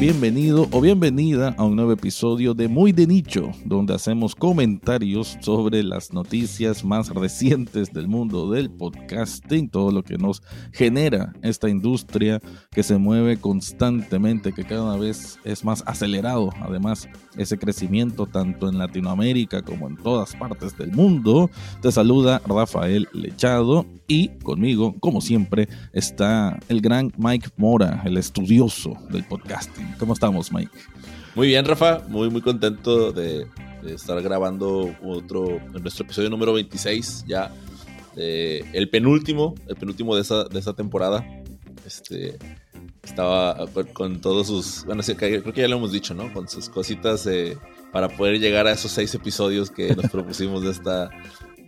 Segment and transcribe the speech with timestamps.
[0.00, 5.82] bienvenido o bienvenida a un nuevo episodio de Muy de Nicho, donde hacemos comentarios sobre
[5.82, 10.42] las noticias más recientes del mundo del podcasting, todo lo que nos
[10.72, 12.40] genera esta industria
[12.70, 18.78] que se mueve constantemente, que cada vez es más acelerado, además ese crecimiento tanto en
[18.78, 21.50] Latinoamérica como en todas partes del mundo.
[21.82, 28.94] Te saluda Rafael Lechado y conmigo, como siempre, está el gran Mike Mora, el estudioso
[29.10, 29.89] del podcasting.
[29.98, 30.70] ¿Cómo estamos, Mike?
[31.34, 32.02] Muy bien, Rafa.
[32.08, 33.46] Muy, muy contento de,
[33.86, 37.52] estar grabando otro, nuestro episodio número 26 ya.
[38.16, 41.24] el penúltimo, el penúltimo de esa, de esa temporada.
[41.86, 42.38] Este,
[43.02, 46.32] estaba con, todos sus, bueno, creo que ya lo hemos dicho, ¿no?
[46.32, 47.28] Con sus cositas
[47.92, 51.10] para poder llegar a esos seis episodios que nos propusimos de esta,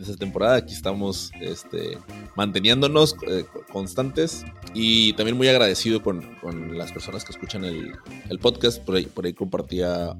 [0.00, 0.56] esta temporada.
[0.56, 1.98] Aquí estamos este,
[2.36, 6.22] manteniéndonos eh, constantes y también muy agradecido con,
[6.76, 8.82] las personas que escuchan el, podcast.
[8.82, 10.16] Por ahí, por ahí compartía,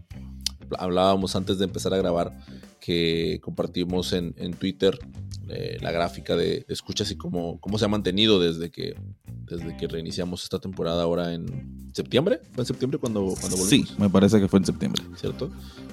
[0.78, 2.32] hablábamos antes de empezar a grabar
[2.80, 4.98] que compartimos en, Twitter
[5.48, 8.96] eh, la gráfica de, escuchas y cómo, cómo se ha mantenido desde que,
[9.46, 12.40] desde que reiniciamos esta temporada ahora en septiembre.
[12.52, 13.88] ¿Fue en septiembre cuando, cuando volvimos?
[13.88, 15.02] Sí, me parece que fue en septiembre.
[15.16, 15.50] ¿Cierto?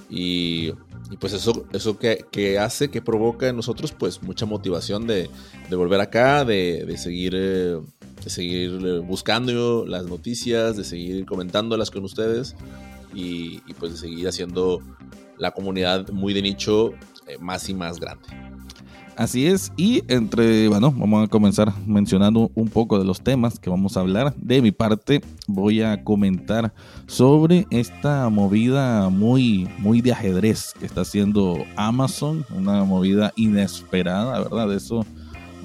[0.10, 0.72] Y,
[1.20, 5.30] pues eso, eso que, hace, que provoca en nosotros, pues mucha motivación de,
[5.70, 12.56] volver acá, de, seguir, de seguir eh, buscando las noticias, de seguir comentándolas con ustedes
[13.14, 14.80] y, pues seguir haciendo
[15.38, 16.94] la comunidad muy de nicho
[17.28, 18.28] eh, más y más grande.
[19.20, 23.70] Así es, y entre, bueno, vamos a comenzar mencionando un poco de los temas que
[23.70, 24.34] vamos a hablar.
[24.38, 26.74] De mi parte, voy a comentar
[27.06, 34.74] sobre esta movida muy, muy de ajedrez que está haciendo Amazon, una movida inesperada, ¿verdad?
[34.74, 35.06] Eso,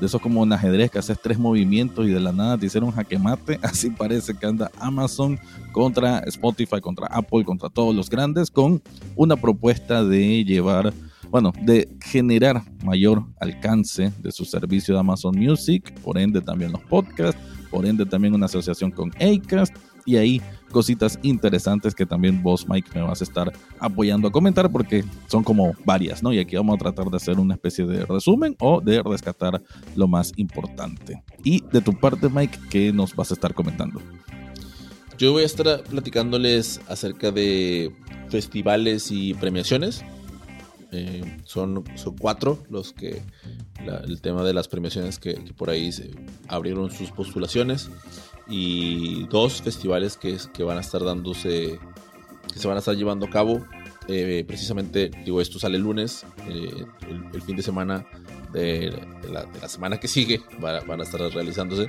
[0.00, 2.91] de eso como un ajedrez que haces tres movimientos y de la nada te hicieron
[2.91, 3.59] jaque mate.
[3.62, 5.39] Así parece que anda Amazon
[5.73, 8.83] contra Spotify, contra Apple, contra todos los grandes, con
[9.17, 10.92] una propuesta de llevar
[11.31, 16.81] bueno, de generar mayor alcance de su servicio de Amazon Music, por ende también los
[16.83, 17.41] podcasts,
[17.72, 19.75] por ende también una asociación con Acast
[20.06, 20.43] y ahí
[20.74, 25.44] cositas interesantes que también vos, Mike, me vas a estar apoyando a comentar porque son
[25.44, 26.32] como varias, ¿no?
[26.32, 29.62] Y aquí vamos a tratar de hacer una especie de resumen o de rescatar
[29.94, 31.22] lo más importante.
[31.44, 34.00] Y de tu parte, Mike, ¿qué nos vas a estar comentando?
[35.16, 37.94] Yo voy a estar platicándoles acerca de
[38.28, 40.04] festivales y premiaciones.
[40.91, 43.22] Eh, son, son cuatro los que
[44.06, 46.10] el tema de las premiaciones que, por ahí se
[46.48, 47.91] abrieron sus postulaciones
[48.49, 51.78] y dos festivales que, que van a estar dándose,
[52.53, 53.65] que se van a estar llevando a cabo.
[54.09, 56.84] Eh, precisamente, digo, esto sale el lunes, eh,
[57.32, 58.06] el, fin de semana
[58.53, 58.92] de,
[59.31, 61.88] la, semana que sigue van a estar realizándose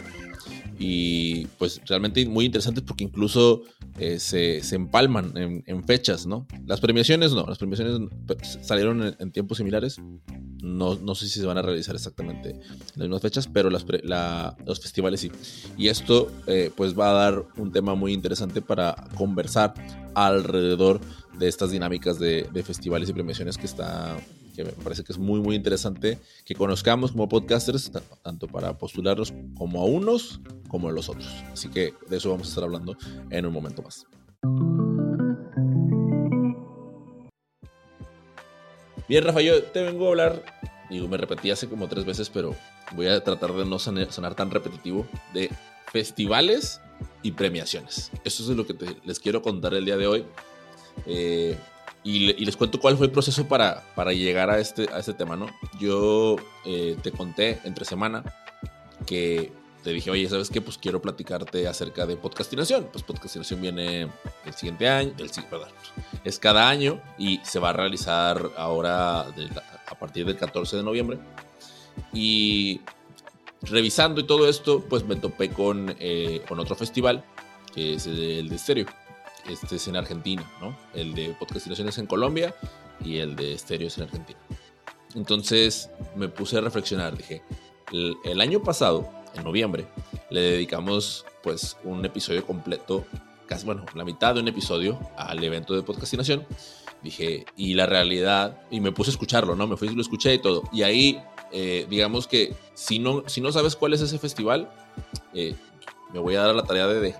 [0.80, 3.64] y pues realmente muy interesantes porque incluso
[4.00, 6.48] eh, se, empalman en, fechas, ¿no?
[6.66, 8.00] Las premiaciones no, las premiaciones
[8.62, 10.00] salieron en, tiempos similares,
[10.64, 12.59] no, no, sé si se van a realizar exactamente en
[12.96, 13.86] las mismas fechas, pero los
[14.82, 15.32] festivales sí.
[15.78, 16.32] Y esto
[16.76, 19.74] pues va a dar un tema muy interesante para conversar
[20.16, 21.02] alrededor
[21.38, 24.18] de estas dinámicas de, festivales y premiaciones que está
[24.56, 27.91] que me parece que es muy, muy interesante que conozcamos como podcasters,
[28.23, 31.28] tanto para postularlos como a unos como a los otros.
[31.51, 32.96] Así que de eso vamos a estar hablando
[33.29, 34.06] en un momento más.
[39.09, 40.44] Bien, Rafa, yo te vengo a hablar,
[40.90, 42.56] digo, me repetí hace como tres veces, pero
[42.96, 45.52] voy a tratar de no sonar tan repetitivo, de
[45.91, 46.81] festivales
[47.22, 48.12] y premiaciones.
[48.23, 50.25] Eso es lo que les quiero contar el día de hoy.
[51.06, 51.58] Eh,
[52.06, 55.36] y, les cuento cuál fue el proceso para, para llegar a este, a este tema,
[55.36, 55.48] ¿no?
[55.80, 58.24] Yo eh, te conté entre semana
[59.08, 59.52] que
[59.84, 60.62] te dije, oye, ¿sabes qué?
[60.62, 62.90] Pues quiero platicarte acerca de podcastinación.
[62.92, 64.08] Pues podcastinación viene
[64.46, 65.70] el siguiente año, el, perdón,
[66.24, 71.18] es cada año y se va a realizar ahora a partir del 14 de noviembre.
[72.14, 72.82] Y
[73.64, 77.26] revisando y todo esto, pues me topé con, eh, con otro festival,
[77.74, 79.04] que es el de Stereo
[79.50, 80.76] este es en Argentina, ¿no?
[80.94, 82.56] El de podcastinación es en Colombia
[83.03, 84.40] y el de estéreo es en Argentina.
[85.16, 87.42] Entonces me puse a reflexionar, dije,
[87.92, 89.88] el, año pasado, en noviembre,
[90.30, 93.06] le dedicamos pues un episodio completo,
[93.47, 96.46] casi, bueno, la mitad de un episodio al evento de podcastinación.
[97.03, 99.68] Dije, y la realidad, y me puse a escucharlo, ¿no?
[99.68, 100.64] Me fui y lo escuché y todo.
[100.74, 101.22] Y ahí,
[101.52, 104.72] eh, digamos que si no, si no sabes cuál es ese festival,
[105.34, 105.56] eh,
[106.16, 107.14] me voy a dar la tarea de,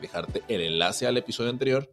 [0.00, 1.92] dejarte el enlace al episodio anterior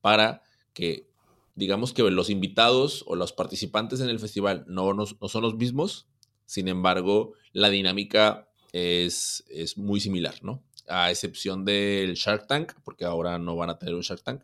[0.00, 1.08] para que
[1.56, 6.06] digamos que los invitados o los participantes en el festival no, no, son los mismos,
[6.46, 10.62] sin embargo, la dinámica es, es, muy similar, ¿no?
[10.86, 14.42] a excepción del Shark Tank, porque ahora no van a tener un Shark Tank,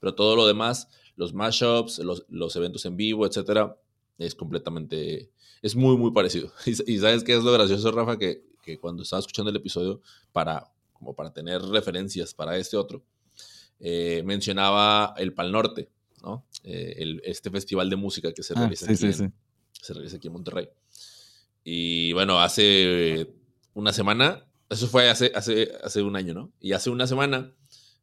[0.00, 3.78] pero todo lo demás, los mashups, los, los eventos en vivo, etcétera,
[4.18, 5.30] es completamente,
[5.62, 6.50] es muy, muy parecido.
[6.66, 10.00] Y, sabes qué es lo gracioso, Rafa, que, que, cuando estaba escuchando el episodio,
[10.32, 13.02] para, como para tener referencias para este otro,
[13.78, 15.90] eh, mencionaba el Pal Norte,
[16.22, 16.44] ¿no?
[16.64, 19.34] Eh, el, este festival de música que se ah, realiza, aquí en,
[19.72, 20.68] se realiza aquí en Monterrey.
[21.62, 23.34] Y bueno, hace
[23.74, 26.52] una semana, eso fue hace, hace, hace un año, ¿no?
[26.60, 27.52] Y hace una semana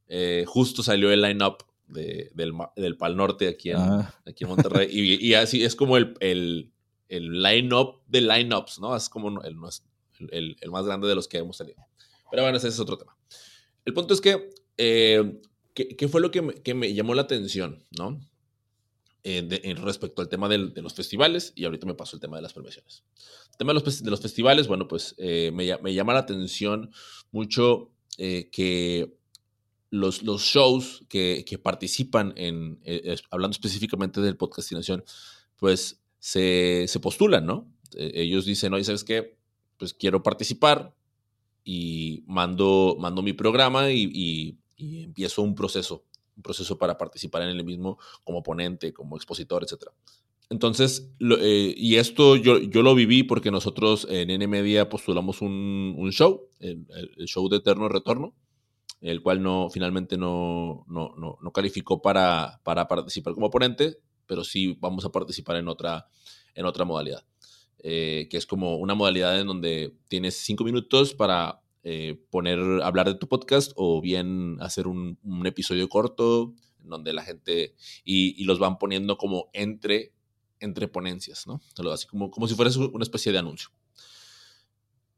[0.08, 4.14] eh, justo salió el line-up de, del, del, Pal Norte aquí en, ah.
[4.26, 4.88] aquí en Monterrey.
[4.92, 6.72] y, y, así es como el, el,
[7.10, 8.96] el line-up de line-ups, ¿no?
[8.96, 9.56] Es como el,
[10.32, 11.82] el, el, más grande de los que hemos tenido.
[12.34, 13.16] Pero bueno, ese es otro tema.
[13.86, 15.40] El punto es que, eh,
[15.76, 18.20] ¿qué, fue lo que me, que me, llamó la atención, ¿no?
[19.24, 22.54] Eh, respecto al tema de los festivales, y ahorita me paso el tema de las
[22.54, 23.04] premiaciones.
[23.52, 26.90] El tema de los, de los festivales, bueno, pues eh, me, me, llama la atención
[27.32, 29.16] mucho que
[29.92, 32.80] los, los shows que, que participan en,
[33.30, 35.04] hablando específicamente del podcastinación,
[35.58, 37.72] pues se, se postulan, ¿no?
[37.96, 39.38] Ellos dicen, oye, ¿sabes qué?
[39.78, 40.96] Pues quiero participar
[41.64, 46.04] y mando, mando mi programa y, y, empiezo un proceso,
[46.36, 49.92] un proceso para participar en el mismo como ponente, como expositor, etc.
[50.50, 55.96] Entonces, eh, y esto yo, yo, lo viví porque nosotros en N Media postulamos un,
[55.98, 56.86] un show, el,
[57.18, 58.36] el, show de Eterno Retorno,
[59.04, 64.78] el cual no, finalmente no, no, no, calificó para, para, participar como ponente, pero sí
[64.80, 66.08] vamos a participar en otra,
[66.56, 67.26] en otra modalidad,
[67.86, 73.08] eh, que es como una modalidad en donde tienes cinco minutos para eh, poner, hablar
[73.08, 77.76] de tu podcast o bien hacer un, episodio corto en donde la gente
[78.06, 80.14] y, y, los van poniendo como entre,
[80.62, 81.62] entre ponencias, ¿no?
[81.92, 83.68] Así como, como si fuera una especie de anuncio.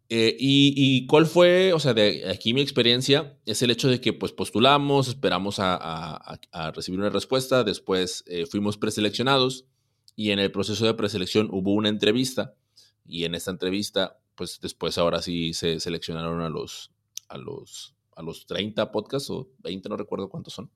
[0.10, 4.12] Eh, y, cuál fue, o sea, de aquí mi experiencia es el hecho de que
[4.12, 6.40] pues postulamos, esperamos a,
[6.74, 9.66] recibir una respuesta, después fuimos preseleccionados
[10.16, 12.56] y en el proceso de preselección hubo una entrevista
[13.06, 16.92] y en esta entrevista pues después ahora sí se seleccionaron a los,
[17.30, 20.70] a los, a los 30 podcasts o 20, no recuerdo cuántos son.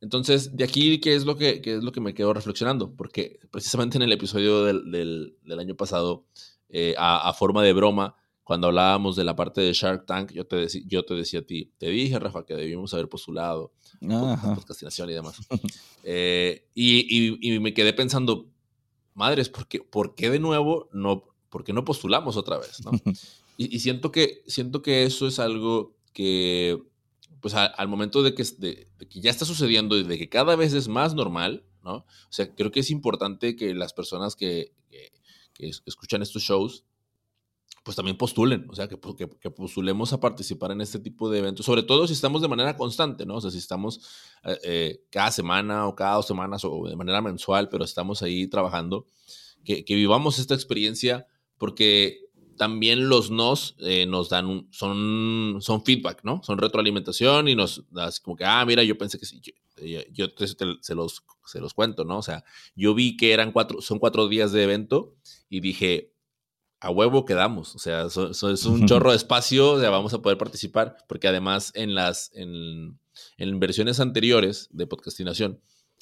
[0.00, 2.94] Entonces, de aquí, ¿qué es lo que, es lo que me quedo reflexionando?
[2.94, 6.24] Porque precisamente en el episodio del, del, año pasado,
[6.68, 8.14] eh, a, forma de broma,
[8.48, 11.70] cuando hablábamos de la parte de Shark Tank, yo te, yo te decía a ti,
[11.76, 13.74] te dije, Rafa, que debíamos haber postulado
[14.54, 15.36] podcastinación y demás.
[16.02, 18.48] Eh, y, y, me quedé pensando,
[19.12, 22.82] madres, ¿por qué, ¿por qué de nuevo no, por qué no postulamos otra vez?
[22.82, 22.92] ¿no?
[23.58, 26.82] y, siento, que, siento que eso es algo que,
[27.42, 30.72] pues al momento de que, de, que ya está sucediendo y de que cada vez
[30.72, 31.96] es más normal, ¿no?
[31.96, 35.12] O sea, creo que es importante que las personas que, que,
[35.52, 36.84] que escuchan estos shows
[37.84, 38.98] pues también postulen, o sea, que,
[39.40, 42.76] que, postulemos a participar en este tipo de eventos, sobre todo si estamos de manera
[42.76, 43.36] constante, ¿no?
[43.36, 44.00] O sea, si estamos
[44.44, 48.46] eh, eh, cada semana o cada dos semanas o de manera mensual, pero estamos ahí
[48.46, 49.06] trabajando,
[49.64, 51.26] que, vivamos esta experiencia
[51.58, 52.20] porque
[52.56, 56.42] también los nos eh, nos dan son, son feedback, ¿no?
[56.42, 59.40] Son retroalimentación y nos das como que, ah, mira, yo pensé que sí,
[60.12, 60.26] yo,
[60.80, 62.18] se, los, se los cuento, ¿no?
[62.18, 62.44] O sea,
[62.74, 65.14] yo vi que eran cuatro, son cuatro días de evento
[65.48, 66.12] y dije,
[66.80, 67.74] a huevo quedamos.
[67.74, 71.72] O sea, es un chorro de espacio, o sea, vamos a poder participar, porque además
[71.74, 72.98] en las en,
[73.36, 75.60] en versiones anteriores de podcastinación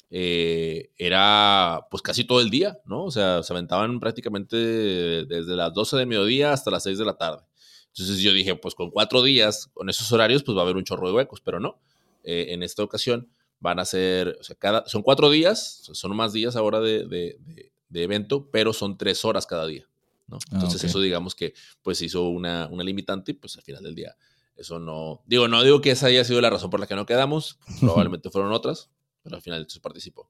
[0.09, 3.03] eh, era pues casi todo el día, ¿no?
[3.03, 7.17] O sea, se aventaban prácticamente desde las 12 de mediodía hasta las 6 de la
[7.17, 7.43] tarde.
[7.87, 10.83] Entonces yo dije, pues con cuatro días, con esos horarios, pues va a haber un
[10.83, 11.79] chorro de huecos, pero no.
[12.23, 13.29] Eh, en esta ocasión
[13.59, 17.71] van a ser, o sea, cada, son cuatro días, son más días ahora de, de,
[17.89, 19.87] de evento, pero son tres horas cada día.
[20.31, 23.95] Ah, Entonces eso digamos que pues hizo una, una limitante y pues al final del
[23.95, 24.15] día
[24.57, 27.05] eso no, digo, no digo que esa haya sido la razón por la que no
[27.05, 28.89] quedamos, probablemente fueron otras,
[29.23, 30.29] pero al final se participó.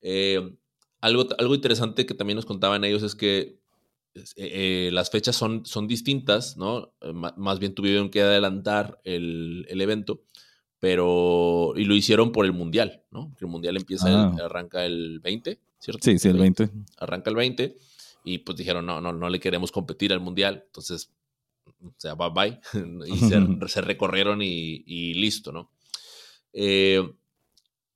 [0.00, 0.56] Eh,
[1.00, 3.60] algo, algo interesante que también nos contaban ellos es que
[4.14, 6.94] eh, eh, las fechas son, son distintas, ¿no?
[7.36, 10.22] más bien tuvieron que adelantar el, el, evento,
[10.78, 13.34] pero, y lo hicieron por el Mundial, ¿no?
[13.40, 14.36] El Mundial empieza, ah.
[14.42, 16.00] arranca el 20, ¿cierto?
[16.02, 16.70] Sí, sí, el 20.
[16.96, 17.76] Arranca el 20
[18.24, 21.12] y pues dijeron, no, no, no le queremos competir al mundial, entonces,
[21.82, 22.60] o sea, bye bye,
[23.06, 23.40] y se,
[23.80, 25.70] recorrieron y, listo, ¿no?
[26.52, 27.02] Eh,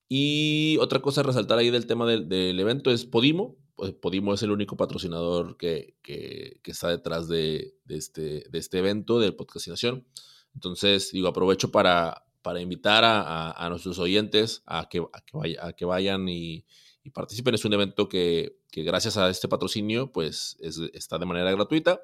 [0.09, 3.57] y otra cosa a resaltar ahí del tema del, evento es Podimo.
[3.75, 8.79] Pues Podimo es el único patrocinador que, que, está detrás de, de, este, de este
[8.79, 10.07] evento, de podcastinación.
[10.55, 15.67] Entonces, digo, aprovecho para, para invitar a, a, nuestros oyentes a que, a que, vaya,
[15.67, 16.65] a que vayan y,
[17.05, 17.55] y participen.
[17.55, 20.57] Es un evento que, que gracias a este patrocinio, pues
[20.95, 22.01] está de manera gratuita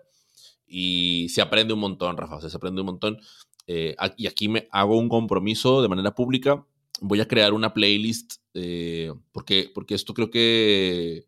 [0.67, 3.19] y se aprende un montón, Rafa, se aprende un montón.
[3.67, 6.65] eh, y aquí me hago un compromiso de manera pública,
[7.01, 11.27] voy a crear una playlist, eh, porque, porque esto creo que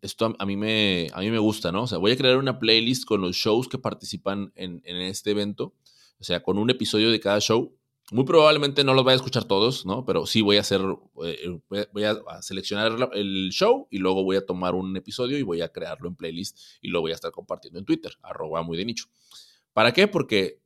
[0.00, 1.82] esto a, mí me, a mí me gusta, ¿no?
[1.84, 5.32] O sea, voy a crear una playlist con los shows que participan en, en este
[5.32, 5.74] evento,
[6.18, 7.76] o sea, con un episodio de cada show.
[8.12, 10.04] Muy probablemente no los vaya a escuchar todos, ¿no?
[10.04, 10.82] Pero sí voy a hacer,
[11.24, 11.58] eh,
[11.92, 15.70] voy a seleccionar el show y luego voy a tomar un episodio y voy a
[15.70, 19.06] crearlo en playlist y lo voy a estar compartiendo en Twitter, arroba muy de nicho.
[19.72, 20.08] ¿Para qué?
[20.08, 20.60] Porque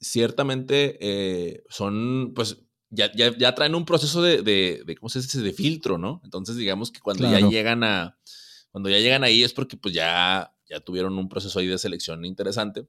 [0.00, 2.58] ciertamente eh, son, pues,
[2.90, 5.40] ya, ya, traen un proceso de, de, ¿cómo se dice?
[5.40, 6.20] De filtro, ¿no?
[6.24, 8.18] Entonces, digamos que cuando ya llegan a,
[8.74, 12.24] cuando ya llegan ahí es porque pues ya, ya tuvieron un proceso ahí de selección
[12.24, 12.88] interesante.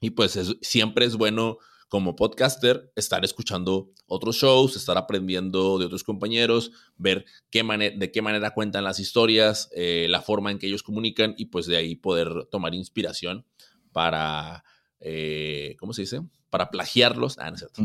[0.00, 6.04] Y pues siempre es bueno como podcaster estar escuchando otros shows, estar aprendiendo de otros
[6.04, 7.62] compañeros, ver qué
[7.96, 11.66] de qué manera cuentan las historias, eh, la forma en que ellos comunican y pues
[11.66, 13.46] de ahí poder tomar inspiración
[13.92, 14.64] para,
[15.00, 16.20] eh, ¿cómo se dice?
[16.50, 17.82] Para plagiarlos, ah, no es cierto.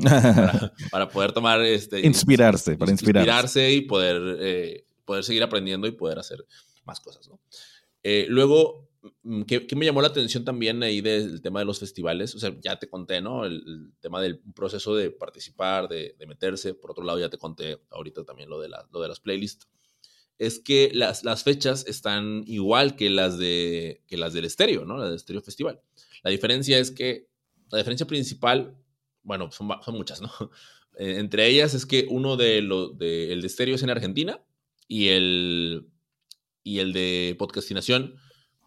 [0.91, 2.05] para, poder tomar este...
[2.05, 3.71] Inspirarse, para inspirarse.
[3.71, 6.45] y poder, eh, poder seguir aprendiendo y poder hacer
[6.85, 7.39] más cosas, ¿no?
[8.27, 8.89] Luego,
[9.23, 12.35] mm, ¿qué, me llamó la atención también ahí del tema de los festivales?
[12.35, 13.45] O sea, ya te conté, ¿no?
[13.45, 16.73] El, tema del proceso de participar, de, meterse.
[16.73, 19.67] Por otro lado, ya te conté ahorita también lo de, lo de las playlists.
[20.39, 24.97] Es que las, las fechas están igual que las, de, que las del estéreo, ¿no?
[24.97, 25.81] La del estéreo festival.
[26.23, 27.27] La diferencia es que,
[27.71, 28.75] la diferencia principal,
[29.23, 30.29] bueno, son, son muchas, ¿no?
[30.95, 34.39] Eh, entre ellas es que uno de los, de, el de estéreo es en Argentina
[34.87, 35.87] y el,
[36.63, 38.15] y el de podcastinación,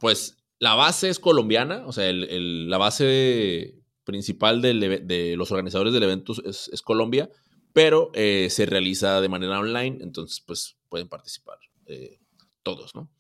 [0.00, 6.33] pues la base es colombiana, o sea, la base principal de los organizadores del evento
[6.45, 7.31] es, es Colombia,
[7.76, 12.21] pero eh, se realiza de manera online, entonces pues pueden participar eh,
[12.62, 13.11] todos, ¿no?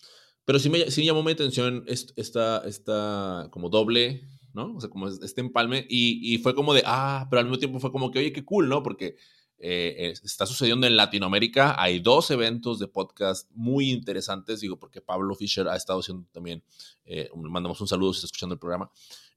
[0.46, 4.74] Pero sí me, sí llamó mi atención esta, esta como doble, ¿no?
[4.74, 5.84] O sea, como este empalme.
[5.90, 8.46] Y, y, fue como de, ah, pero al mismo tiempo fue como que, oye, qué
[8.46, 8.82] cool, ¿no?
[8.82, 9.16] Porque
[9.58, 11.80] eh, está sucediendo en Latinoamérica.
[11.80, 16.62] Hay dos eventos de podcast muy interesantes, digo, porque Pablo Fischer ha estado haciendo también,
[17.04, 18.90] eh, mandamos un saludo si está escuchando el programa,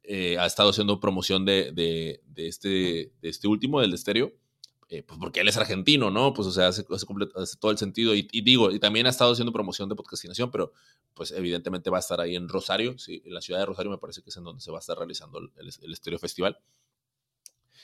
[0.03, 4.33] eh, ha estado haciendo promoción de, de, de, este, de este último, del de estéreo.
[4.91, 6.33] Eh, pues porque él es argentino, ¿no?
[6.33, 6.83] Pues o sea, hace,
[7.59, 8.15] todo el sentido.
[8.15, 10.73] Y, digo, y también ha estado haciendo promoción de podcastinación, pero
[11.13, 13.99] pues evidentemente va a estar ahí en Rosario, sí, en la ciudad de Rosario me
[13.99, 16.57] parece que es en donde se va a estar realizando el, el Estéreo Festival.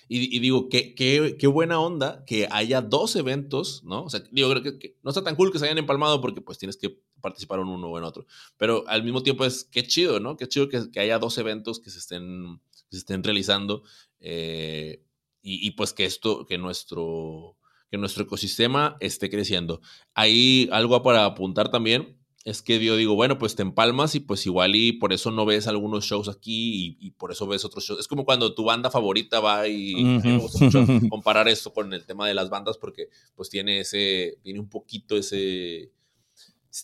[0.07, 4.03] Y, digo, qué, qué, qué, buena onda que haya dos eventos, ¿no?
[4.03, 6.59] O sea, digo, creo que, no está tan cool que se hayan empalmado porque pues
[6.59, 8.27] tienes que participar en uno o en otro.
[8.57, 10.37] Pero al mismo tiempo es, qué chido, ¿no?
[10.37, 12.59] Qué chido que, que haya dos eventos que se estén,
[12.89, 13.83] que se estén realizando.
[14.19, 15.01] Eh,
[15.47, 17.55] y, pues que esto, que nuestro,
[17.91, 19.79] que nuestro ecosistema esté creciendo.
[20.15, 24.45] Hay algo para apuntar también, es que yo digo, bueno, pues te empalmas y pues
[24.45, 27.99] igual y por eso no ves algunos shows aquí y, por eso ves otros shows.
[27.99, 29.95] Es como cuando tu banda favorita va y
[31.09, 35.17] comparar esto con el tema de las bandas porque pues tiene ese, tiene un poquito
[35.17, 35.91] ese,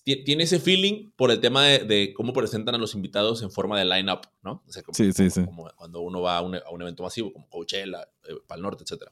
[0.04, 3.86] tiene ese feeling por el tema de, cómo presentan a los invitados en forma de
[3.86, 4.64] line-up, ¿no?
[4.68, 5.46] O sea, como, sí, sí, sí.
[5.46, 8.84] como, cuando uno va a un, a un, evento masivo, como Coachella, eh, Pal Norte,
[8.84, 9.04] etc.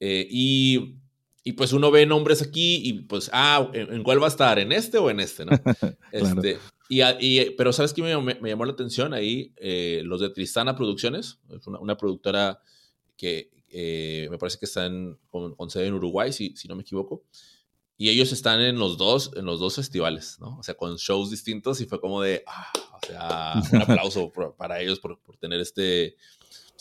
[0.00, 0.96] Eh, y,
[1.44, 4.58] y, pues uno ve nombres aquí y pues, ah, ¿en, cuál va a estar?
[4.58, 5.52] ¿En este o en este, no?
[6.12, 6.58] este,
[6.88, 9.52] y, y, pero ¿sabes qué me, me, llamó la atención ahí?
[9.56, 12.60] Eh, los de Tristana Producciones, es una, una productora
[13.16, 13.50] que
[14.30, 17.24] me parece que están con, con, sede en Uruguay, si, si no me equivoco.
[17.96, 20.58] Y ellos están en los dos, en los dos festivales, ¿no?
[20.58, 24.80] O sea, con shows distintos y fue como de, ah, o sea, un aplauso para
[24.80, 26.16] ellos por, por tener este,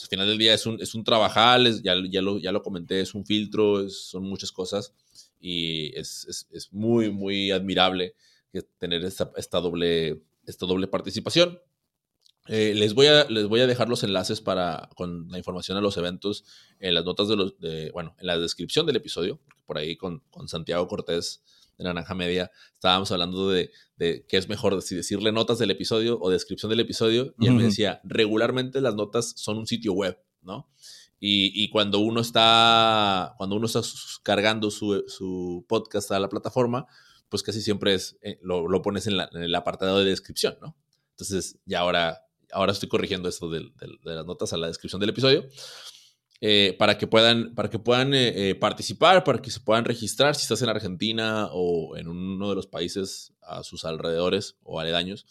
[0.03, 3.01] al final del día es un, es un trabajal, ya, ya, lo, ya lo comenté,
[3.01, 4.93] es un filtro, son muchas cosas
[5.39, 8.15] y es, es, es, muy, muy admirable
[8.77, 11.59] tener esta, esta, doble, esta doble participación.
[12.47, 15.81] Eh, les, voy a, les voy a dejar los enlaces para, con la información a
[15.81, 16.43] los eventos
[16.79, 20.23] en las notas de los, de, bueno, en la descripción del episodio, por ahí con,
[20.31, 21.41] con Santiago Cortés
[21.83, 26.17] de Naranja Media estábamos hablando de, de qué es mejor, si decirle notas del episodio
[26.19, 30.17] o descripción del episodio, y él me decía, regularmente las notas son un sitio web,
[30.41, 30.69] ¿no?
[31.19, 33.81] Y, y, cuando uno está, cuando uno está
[34.23, 36.87] cargando su, su podcast a la plataforma,
[37.29, 40.57] pues casi siempre es, eh, lo, lo, pones en, la, en el apartado de descripción,
[40.61, 40.75] ¿no?
[41.11, 43.71] Entonces, ya ahora ahora estoy corrigiendo esto de,
[44.03, 45.45] las notas a la descripción del episodio,
[46.43, 50.33] eh, para que puedan, para que puedan eh, eh, participar, para que se puedan registrar
[50.33, 55.27] si estás en Argentina o en uno de los países a sus alrededores o aledaños,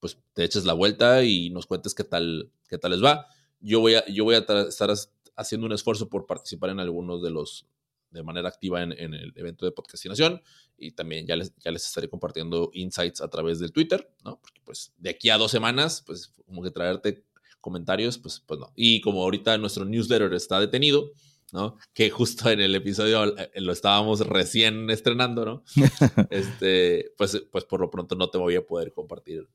[0.00, 3.26] pues te eches la vuelta y nos cuentes qué tal, qué tal les va.
[3.60, 4.90] Yo voy a, yo voy a estar
[5.36, 7.66] haciendo un esfuerzo por participar en algunos de los,
[8.10, 10.40] de manera activa en, el evento de podcastinación
[10.78, 14.40] y también ya les, ya les estaré compartiendo insights a través del Twitter, ¿no?
[14.40, 17.22] Porque pues de aquí a dos semanas, pues como que traerte
[17.64, 18.70] comentarios, pues, pues no.
[18.76, 21.12] Y como ahorita nuestro newsletter está detenido,
[21.50, 21.78] ¿no?
[21.94, 25.64] Que justo en el episodio eh, lo estábamos recién estrenando, ¿no?
[26.30, 29.48] este, pues, pues por lo pronto no te voy a poder compartir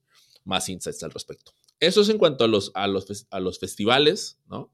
[0.43, 1.51] más insights al respecto.
[1.79, 4.71] Eso es en cuanto a los, a los, a los festivales, ¿no?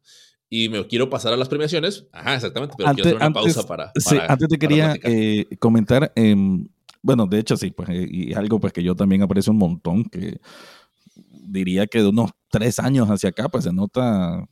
[0.49, 2.07] Y me quiero pasar a las premiaciones.
[2.13, 6.69] Ajá, exactamente, pero quiero hacer una pausa para, Sí, antes te quería eh, comentar, em,
[7.01, 10.05] bueno, de hecho sí, pues, eh, y algo pues que yo también aprecio un montón,
[10.05, 10.39] que
[11.15, 14.47] diría que de unos tres años hacia acá, pues se nota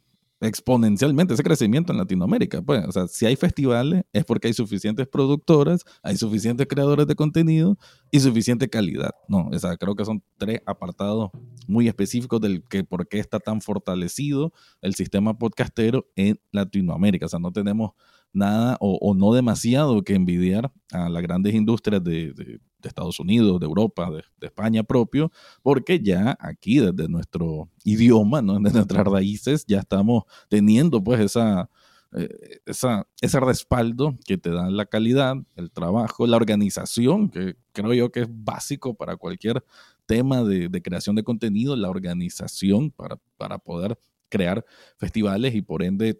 [0.48, 2.62] exponencialmente ese crecimiento en Latinoamérica.
[2.62, 7.16] Pues, o sea, si hay festivales es porque hay suficientes productoras, hay suficientes creadores de
[7.16, 7.78] contenido
[8.12, 9.12] y suficiente calidad.
[9.28, 11.32] No, o creo que son tres apartados
[11.68, 17.26] muy específicos del que por qué está tan fortalecido el sistema podcastero en Latinoamérica.
[17.26, 17.92] O sea, no tenemos
[18.34, 24.10] nada o, no demasiado que envidiar a las grandes industrias de, Estados Unidos, de Europa,
[24.12, 28.54] de, España propio, porque ya aquí desde nuestro idioma, ¿no?
[28.60, 31.70] desde nuestras raíces, ya estamos teniendo pues esa,
[32.14, 37.94] eh, esa, ese respaldo que te da la calidad, el trabajo, la organización, que creo
[37.94, 39.64] yo que es básico para cualquier
[40.06, 43.98] tema de, creación de contenido, la organización para, para poder
[44.30, 44.66] crear
[44.98, 46.20] festivales y por ende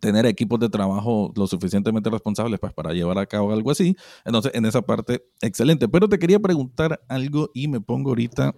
[0.00, 3.96] tener equipos de trabajo lo suficientemente responsables pues, para llevar a cabo algo así.
[4.24, 5.88] Entonces, en esa parte, excelente.
[5.88, 8.54] Pero te quería preguntar algo y me pongo ahorita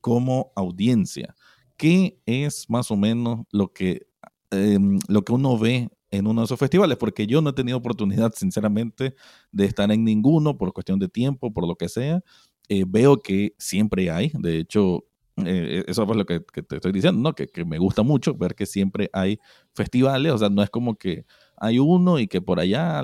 [0.00, 1.34] como audiencia.
[1.76, 4.06] ¿Qué es más o menos lo que,
[4.50, 6.96] em, lo que uno ve en uno de esos festivales?
[6.96, 9.14] Porque yo no he tenido oportunidad, sinceramente,
[9.50, 12.22] de estar en ninguno por cuestión de tiempo, por lo que sea.
[12.68, 15.04] Eh, veo que siempre hay, de hecho,
[15.36, 17.34] eh, eso es lo que, te estoy diciendo, ¿no?
[17.34, 19.38] Que, me gusta mucho ver que siempre hay
[19.74, 21.26] festivales, o sea, no es como que
[21.56, 23.02] hay uno y que por allá,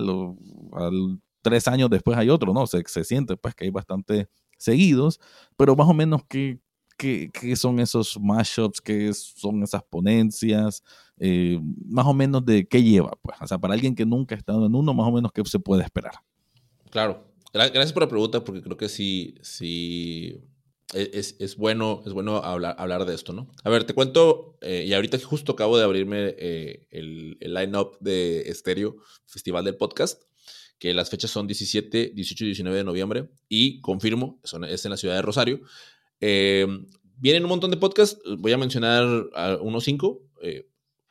[1.42, 2.66] tres años después hay otro, ¿no?
[2.66, 5.18] Se, se siente pues que hay bastante seguidos,
[5.56, 6.60] pero más o menos qué,
[6.96, 10.84] qué, son esos mashups, qué son esas ponencias,
[11.18, 14.38] eh, más o menos de qué lleva, pues, o sea, para alguien que nunca ha
[14.38, 16.14] estado en uno, más o menos qué se puede esperar.
[16.90, 20.44] Claro, gracias por la pregunta, porque creo que sí, sí
[20.92, 23.48] e-, es, bueno, es bueno hablar, hablar de esto, ¿no?
[23.64, 27.98] A ver, te cuento, eh, y ahorita justo acabo de abrirme eh, el, el line-up
[28.00, 30.22] de Estéreo Festival del Podcast,
[30.78, 34.90] que las fechas son 17, 18 y 19 de noviembre, y confirmo, son, es en
[34.90, 35.60] la ciudad de Rosario.
[36.20, 36.66] Eh,
[37.18, 39.04] vienen un montón de podcasts, voy a mencionar
[39.60, 40.22] unos cinco,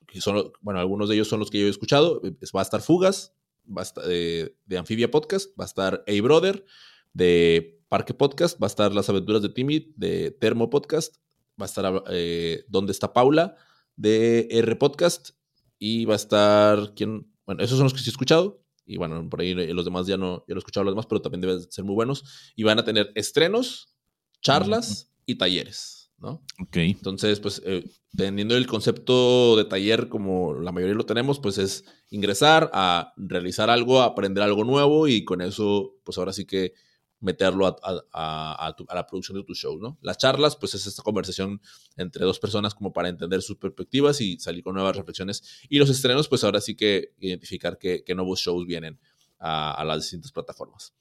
[0.08, 2.20] que son, bueno, algunos de ellos son los que yo he escuchado.
[2.56, 3.34] Va a estar Fugas,
[3.66, 6.66] va a estar, de Amphibia Podcast, va a estar A Brother,
[7.14, 11.18] de Parque Podcast, va a estar Las Aventuras de Timmy de Termo Podcast,
[11.62, 13.58] va a estar eh, ¿Dónde está Paula?
[14.00, 15.32] de R Podcast
[15.78, 17.30] y va a estar, ¿quién?
[17.46, 20.18] Bueno, esos son los que sí he escuchado y bueno, por ahí los demás ya
[20.18, 22.80] no, ya lo he escuchado los demás, pero también deben ser muy buenos y van
[22.80, 23.94] a tener estrenos,
[24.42, 26.44] charlas y talleres, ¿no?
[26.62, 26.78] Ok.
[26.78, 27.84] Entonces, pues, eh,
[28.16, 33.70] teniendo el concepto de taller como la mayoría lo tenemos, pues es ingresar a realizar
[33.70, 36.74] algo, aprender algo nuevo y con eso, pues ahora sí que
[37.20, 39.98] meterlo a, la producción de tu show, ¿no?
[40.02, 41.62] Las charlas, pues es esta conversación
[41.98, 45.44] entre dos personas como para entender sus perspectivas y salir con nuevas reflexiones.
[45.70, 49.00] Y los estrenos, pues ahora sí que identificar qué, nuevos shows vienen
[49.40, 50.94] a, las distintas plataformas.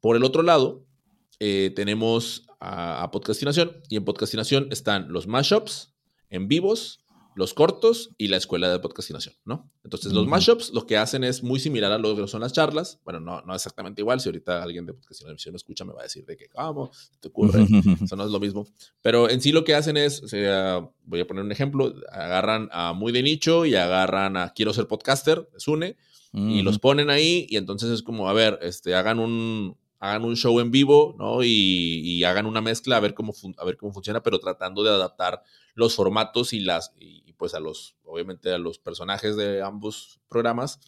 [0.00, 0.86] Por el otro lado,
[1.38, 5.94] eh, tenemos a, Podcastinación y en Podcastinación están los mashups
[6.30, 9.70] en vivos, los cortos y la escuela de podcastinación, ¿no?
[9.84, 13.00] Entonces, los mashups lo que hacen es muy similar a lo que son las charlas.
[13.04, 14.20] Bueno, no, no exactamente igual.
[14.20, 16.90] Si ahorita alguien de podcastinación me escucha, me va a decir de que, ¿cómo?
[17.20, 17.66] ¿Te ocurre?
[18.04, 18.66] Eso no es lo mismo.
[19.02, 22.68] Pero en sí lo que hacen es, o sea, voy a poner un ejemplo, agarran
[22.72, 25.96] a muy de nicho y agarran a quiero ser podcaster, es une,
[26.32, 30.34] y los ponen ahí y entonces es como, a ver, este, hagan un, hagan un
[30.34, 31.44] show en vivo, ¿no?
[31.44, 35.42] Y, hagan una mezcla a ver cómo, a ver cómo funciona, pero tratando de adaptar
[35.74, 40.80] los formatos y las, y pues a los, obviamente a los personajes de ambos programas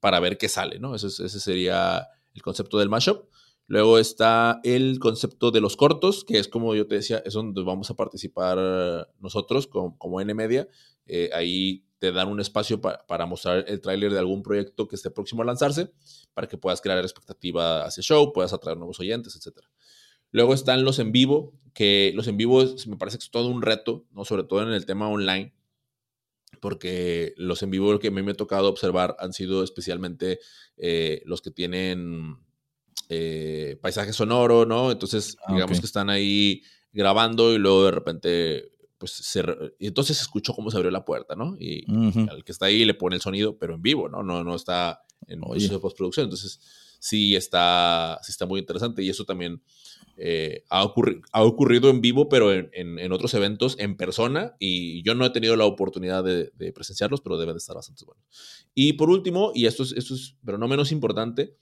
[0.00, 0.94] para ver qué sale, ¿no?
[0.94, 3.28] Ese, ese sería el concepto del mashup.
[3.66, 7.62] Luego está el concepto de los cortos, que es como yo te decía, es donde
[7.62, 10.68] vamos a participar nosotros como, como N Media.
[11.06, 15.10] Eh, ahí te dan un espacio para mostrar el tráiler de algún proyecto que esté
[15.10, 15.92] próximo a lanzarse,
[16.32, 19.58] para que puedas crear expectativa hacia el show, puedas atraer nuevos oyentes, etc.
[20.32, 23.60] Luego están los en vivo, que los en vivo me parece que es todo un
[23.60, 24.24] reto, ¿no?
[24.24, 25.54] sobre todo en el tema online,
[26.62, 30.40] porque los en vivo que a mí me ha tocado observar han sido especialmente
[30.78, 32.38] eh, los que tienen
[33.10, 34.90] eh, paisaje sonoro, ¿no?
[34.90, 39.42] Entonces, ah, digamos que están ahí grabando y luego de repente pues se,
[39.78, 41.56] y entonces escuchó cómo se abrió la puerta, ¿no?
[41.58, 41.86] Y
[42.28, 44.22] al que está ahí le pone el sonido, pero en vivo, ¿no?
[44.22, 46.24] No, no está en proceso de postproducción.
[46.24, 46.60] Entonces,
[46.98, 49.62] sí está, sí está muy interesante y eso también
[50.18, 55.24] eh, ha, ha, ocurrido en vivo, pero en, otros eventos en persona, y yo no
[55.24, 58.22] he tenido la oportunidad de, presenciarlos, pero deben de estar bastante buenos.
[58.74, 61.56] Y por último, y esto es, esto es, pero no menos importante,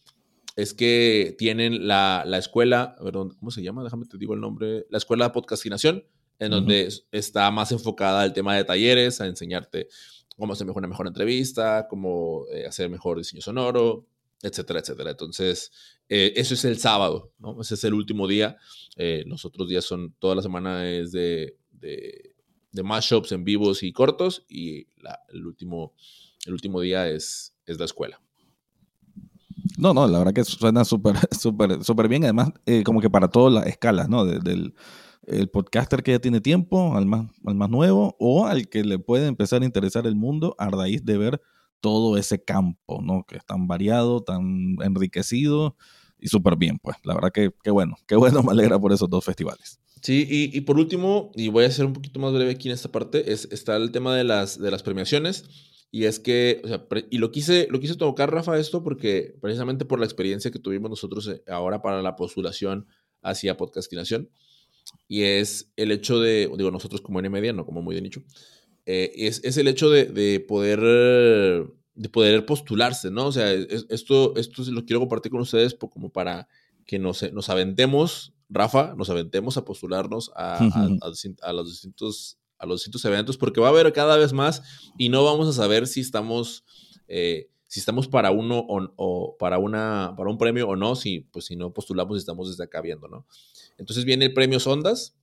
[0.56, 3.84] es que tienen la, la escuela, perdón, ¿cómo se llama?
[3.84, 6.04] Déjame te digo el nombre, la escuela de podcastinación,
[6.38, 9.88] en donde está más enfocada al tema de talleres, a enseñarte
[10.36, 14.06] cómo hacer mejor una mejor entrevista, cómo eh, hacer mejor diseño sonoro,
[14.42, 15.10] etcétera, etcétera.
[15.10, 15.72] Entonces,
[16.08, 17.60] eh, eso es el sábado, ¿no?
[17.60, 18.56] Ese es el último día.
[18.96, 22.34] Eh, los otros días son, toda la semana es de, de,
[22.72, 24.86] de mashups en vivos y cortos y
[25.28, 25.92] el, último,
[26.46, 28.20] el último día es, es la escuela.
[29.76, 32.24] No, no, la verdad que suena súper, súper, súper bien.
[32.24, 34.24] Además, eh, como que para todas las escalas, ¿no?
[34.24, 34.74] del
[35.26, 38.98] el podcaster que ya tiene tiempo, al más, al más nuevo, o al que le
[38.98, 41.40] puede empezar a interesar el mundo a raíz de ver
[41.80, 43.24] todo ese campo, ¿no?
[43.24, 45.76] Que es tan variado, tan enriquecido
[46.18, 46.96] y súper bien, pues.
[47.04, 49.80] La verdad que, qué bueno, qué bueno, me alegra por esos dos festivales.
[50.02, 52.90] Sí, y, por último, y voy a ser un poquito más breve aquí en esta
[52.90, 55.44] parte, es, está el tema de las, de las premiaciones.
[55.90, 56.60] Y es que,
[57.10, 60.90] y lo quise, lo quise tocar, Rafa, esto porque precisamente por la experiencia que tuvimos
[60.90, 62.86] nosotros eh, ahora para la postulación
[63.22, 64.28] hacia podcastinación,
[65.06, 68.22] y es el hecho de, digo, nosotros como N media, no como muy de nicho,
[68.86, 70.80] eh, es, es, el hecho de, de, poder
[71.98, 73.26] de poder postularse, ¿no?
[73.26, 76.48] O sea, esto, esto lo quiero compartir con ustedes como para
[76.86, 82.80] que nos, nos aventemos, Rafa, nos aventemos a postularnos a, a, los distintos, a los
[82.80, 84.62] distintos eventos, porque va a haber cada vez más
[84.96, 86.64] y no vamos a saber si estamos,
[87.08, 91.46] eh, si estamos para uno o, para, una, para un premio o no, si, pues,
[91.46, 93.26] si no postulamos y estamos desde acá viendo, ¿no?
[93.78, 95.16] Entonces viene el premio Sondas,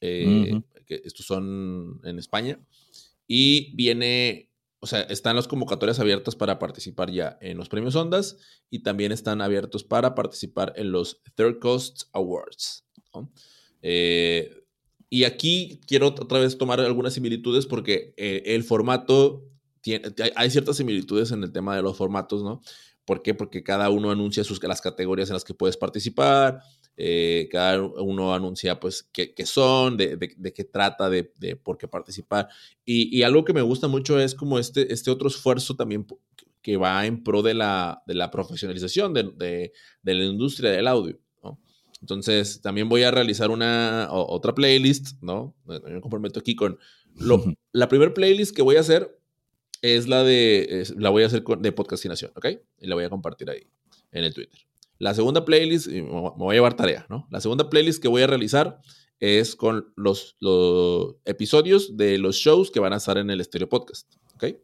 [0.00, 2.60] eh, que estos son en España,
[3.26, 8.36] y viene, o sea, están las convocatorias abiertas para participar ya en los premios Ondas
[8.68, 12.84] y también están abiertos para participar en los Third Coast Awards.
[13.80, 14.50] Eh,
[15.08, 19.44] y aquí quiero otra vez tomar algunas similitudes porque eh, el formato,
[19.80, 22.60] tiene, hay ciertas similitudes en el tema de los formatos, ¿no?
[23.04, 23.34] ¿Por qué?
[23.34, 26.62] Porque cada uno anuncia sus, las categorías en las que puedes participar,
[26.96, 30.18] eh, cada uno anuncia pues qué, son, de,
[30.54, 31.24] qué trata, de,
[31.62, 32.48] por qué participar.
[32.84, 36.06] Y, algo que me gusta mucho es como este, este otro esfuerzo también
[36.60, 41.18] que va en pro de la, de la profesionalización de, la industria del audio.
[42.00, 45.54] Entonces, también voy a realizar una otra playlist, ¿no?
[45.64, 46.78] Me comprometo aquí con
[47.14, 49.18] lo, la primera playlist que voy a hacer
[49.82, 52.46] es la de, la voy a hacer de podcastinación, ¿ok?
[52.80, 53.66] Y la voy a compartir ahí
[54.10, 54.58] en el Twitter.
[55.02, 57.26] La segunda playlist, me voy a llevar tarea, ¿no?
[57.28, 58.80] La segunda playlist que voy a realizar
[59.18, 60.36] es con los,
[61.24, 64.54] episodios de los shows que van a estar en el Stereo Podcast, ¿ok?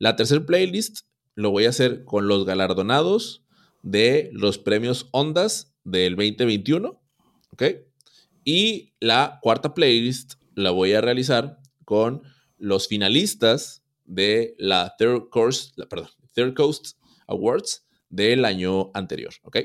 [0.00, 1.02] La tercera playlist
[1.36, 3.44] lo voy a hacer con los galardonados
[3.84, 7.00] de los premios Ondas del 2021,
[7.52, 7.62] ¿ok?
[8.42, 12.24] Y la cuarta playlist la voy a realizar con
[12.58, 16.96] los finalistas de la Third, Course, perdón, Third Coast
[17.28, 19.56] Awards del año anterior, ¿ok?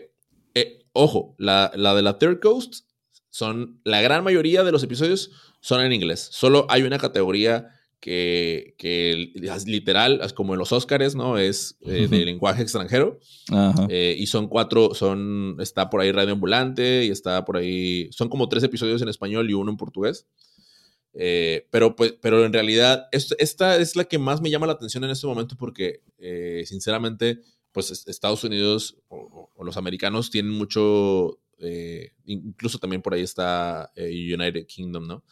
[0.53, 2.86] Eh, ojo, la, de la Third Coast
[3.29, 6.29] son, la gran mayoría de los episodios son en inglés.
[6.31, 7.67] Solo hay una categoría
[7.99, 11.38] que, que es literal, es como en los Oscars, ¿no?
[11.39, 13.19] Es eh, de lenguaje extranjero.
[13.89, 18.29] Eh, y son cuatro, son, está por ahí Radio Ambulante y está por ahí, son
[18.29, 20.27] como tres episodios en español y uno en portugués.
[21.13, 25.10] pero, pues, pero en realidad, esta es la que más me llama la atención en
[25.10, 26.01] este momento porque,
[26.65, 27.41] sinceramente,
[27.75, 34.33] pues Estados Unidos o, los americanos tienen mucho, eh, incluso también por ahí está eh,
[34.33, 35.25] United Kingdom, ¿no?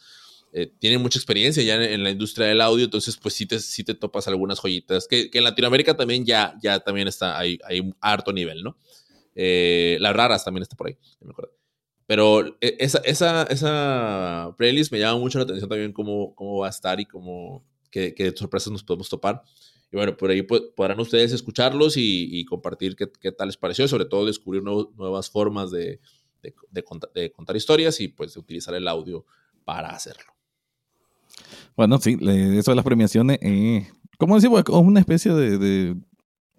[0.52, 3.82] Eh, tienen mucha experiencia ya en, la industria del audio, entonces pues sí te, sí
[3.82, 8.30] te topas algunas joyitas, que, en Latinoamérica también ya, ya también está, hay, hay harto
[8.32, 8.76] nivel, ¿no?
[9.34, 11.52] las raras también está por ahí, me acuerdo.
[12.06, 16.70] Pero esa, esa, esa playlist me llama mucho la atención también cómo, cómo va a
[16.70, 19.42] estar y cómo, qué, qué sorpresas nos podemos topar.
[19.94, 24.26] Y bueno, por ahí podrán ustedes escucharlos y, compartir qué, tal les pareció, sobre todo
[24.26, 26.00] descubrir nuevas formas de,
[27.36, 29.24] contar historias y pues de utilizar el audio
[29.64, 30.34] para hacerlo.
[31.76, 33.86] Bueno, sí, eso de las premiaciones, eh,
[34.18, 35.94] como decimos, es una especie de,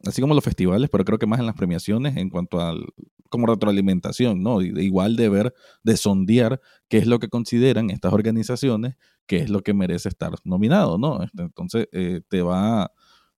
[0.05, 2.85] así como los festivales, pero creo que más en las premiaciones en cuanto al,
[3.27, 4.61] como retroalimentación, ¿no?
[4.61, 8.95] igual de ver, de sondear qué es lo que consideran estas organizaciones,
[9.27, 11.21] qué es lo que merece estar nominado, ¿no?
[11.21, 12.93] Este, entonces, eh, te va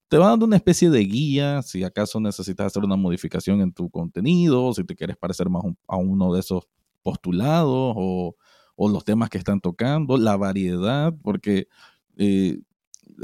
[0.10, 3.90] te va dando una especie de guía si acaso necesitas hacer una modificación en tu
[3.90, 6.68] contenido, si te quieres parecer más a uno de esos
[7.04, 8.36] postulados o,
[8.78, 11.68] los temas que están tocando, la variedad, porque
[12.16, 12.60] eh,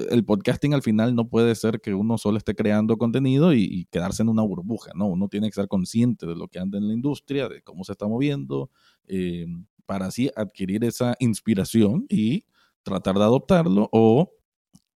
[0.10, 4.24] el podcasting al final no puede ser que uno solo esté creando contenido y, quedarse
[4.24, 5.06] en una burbuja, ¿no?
[5.06, 7.92] Uno tiene que ser consciente de lo que anda en la industria, de cómo se
[7.92, 8.72] está moviendo,
[9.08, 9.46] eh,
[9.86, 12.46] para así adquirir esa inspiración y
[12.82, 14.32] tratar de adoptarlo o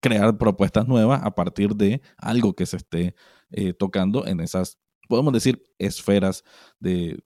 [0.05, 3.15] crear propuestas nuevas a partir de algo que se esté
[3.49, 4.77] eh, tocando en esas,
[5.09, 6.43] podemos decir, esferas
[6.79, 7.17] de,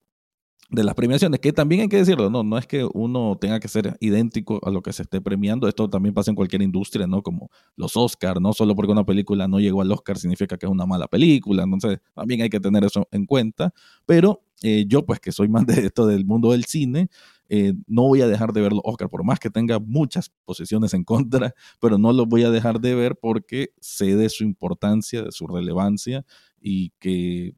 [0.69, 3.67] de las premiaciones, que también hay que decirlo, no, no es que uno tenga que
[3.67, 7.21] ser idéntico a lo que se esté premiando, esto también pasa en cualquier industria, ¿no?
[7.21, 10.71] Como los Oscars, no solo porque una película no llegó al Oscar significa que es
[10.71, 13.73] una mala película, entonces también hay que tener eso en cuenta,
[14.05, 17.09] pero eh, yo pues que soy más de esto del mundo del cine,
[17.49, 20.93] eh, no voy a dejar de ver los Oscar, por más que tenga muchas posiciones
[20.93, 25.23] en contra, pero no los voy a dejar de ver porque sé de su importancia,
[25.23, 26.25] de su relevancia
[26.62, 27.55] y que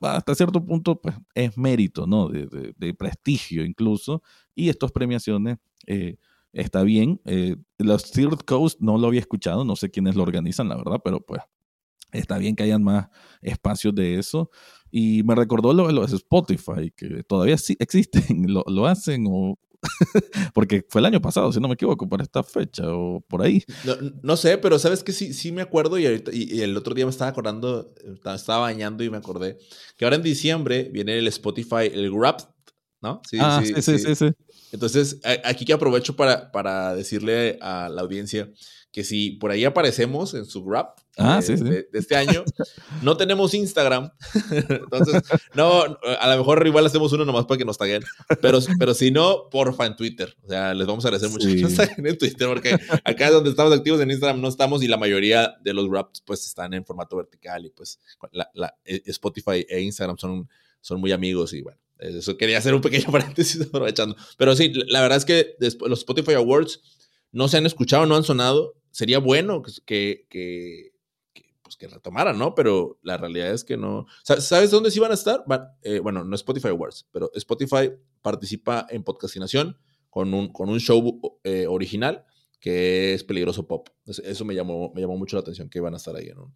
[0.00, 2.28] hasta cierto punto pues, es mérito, ¿no?
[2.28, 4.22] De, prestigio incluso.
[4.54, 6.16] Y estas premiaciones eh,
[6.52, 7.20] está bien.
[7.24, 11.00] Eh, los Third Coast no lo había escuchado, no sé quiénes lo organizan, la verdad,
[11.04, 11.42] pero pues
[12.12, 13.08] está bien que hayan más
[13.40, 14.50] espacios de eso.
[14.90, 18.22] Y me recordó lo de los Spotify, que todavía sí existen,
[18.52, 19.58] lo, lo hacen o,
[20.54, 23.62] Porque fue el año pasado, si no me equivoco, por esta fecha o por ahí.
[24.22, 27.10] No, sé, pero sabes que sí, sí me acuerdo y, y, el otro día me
[27.10, 27.92] estaba acordando,
[28.24, 29.58] estaba bañando y me acordé
[29.96, 32.44] que ahora en diciembre viene el Spotify, el Wrapped,
[33.00, 33.20] ¿no?
[33.28, 34.26] Sí, ah, sí, sí, sí, sí,
[34.72, 38.50] Entonces, aquí que aprovecho para, para decirle a la audiencia
[38.92, 42.44] que si por ahí aparecemos en su rap ah, de, este año,
[43.00, 44.10] no tenemos Instagram.
[44.68, 45.22] Entonces,
[45.54, 45.82] no,
[46.20, 48.04] a lo mejor igual hacemos uno nomás para que nos taguen.
[48.42, 50.36] Pero, pero si no, porfa en Twitter.
[50.44, 53.50] O sea, les vamos a agradecer mucho que nos taguen en Twitter, porque acá donde
[53.50, 56.84] estamos activos en Instagram no estamos y la mayoría de los raps pues están en
[56.84, 57.98] formato vertical y pues
[58.32, 60.48] la, eh, Spotify e Instagram son,
[60.82, 61.81] son muy amigos y bueno.
[62.02, 64.16] Eso quería hacer un pequeño paréntesis aprovechando.
[64.36, 66.80] Pero sí, la verdad es que después, los Spotify Awards
[67.30, 70.92] no se han escuchado, no han sonado sería bueno que, que,
[71.62, 72.54] pues que retomaran, ¿no?
[72.54, 74.06] Pero la realidad es que no.
[74.22, 75.44] ¿Sabes dónde sí van a estar?
[75.82, 79.78] Eh, bueno, no Spotify Awards, pero Spotify participa en podcastinación
[80.10, 82.24] con un, con un show eh, original
[82.60, 83.88] que es Peligroso Pop.
[84.06, 86.54] Eso me llamó, me llamó mucho la atención que iban a estar ahí ¿no?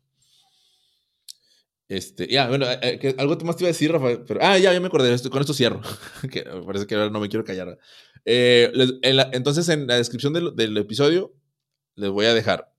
[1.89, 4.81] Este, ya, bueno, eh, algo más te iba a decir, Rafael, pero, ah, ya, ya
[4.81, 5.81] me acordé, con esto cierro,
[6.31, 7.79] que parece que ahora no me quiero callar.
[8.25, 11.33] entonces, en la descripción del episodio
[11.97, 12.73] les voy a dejar.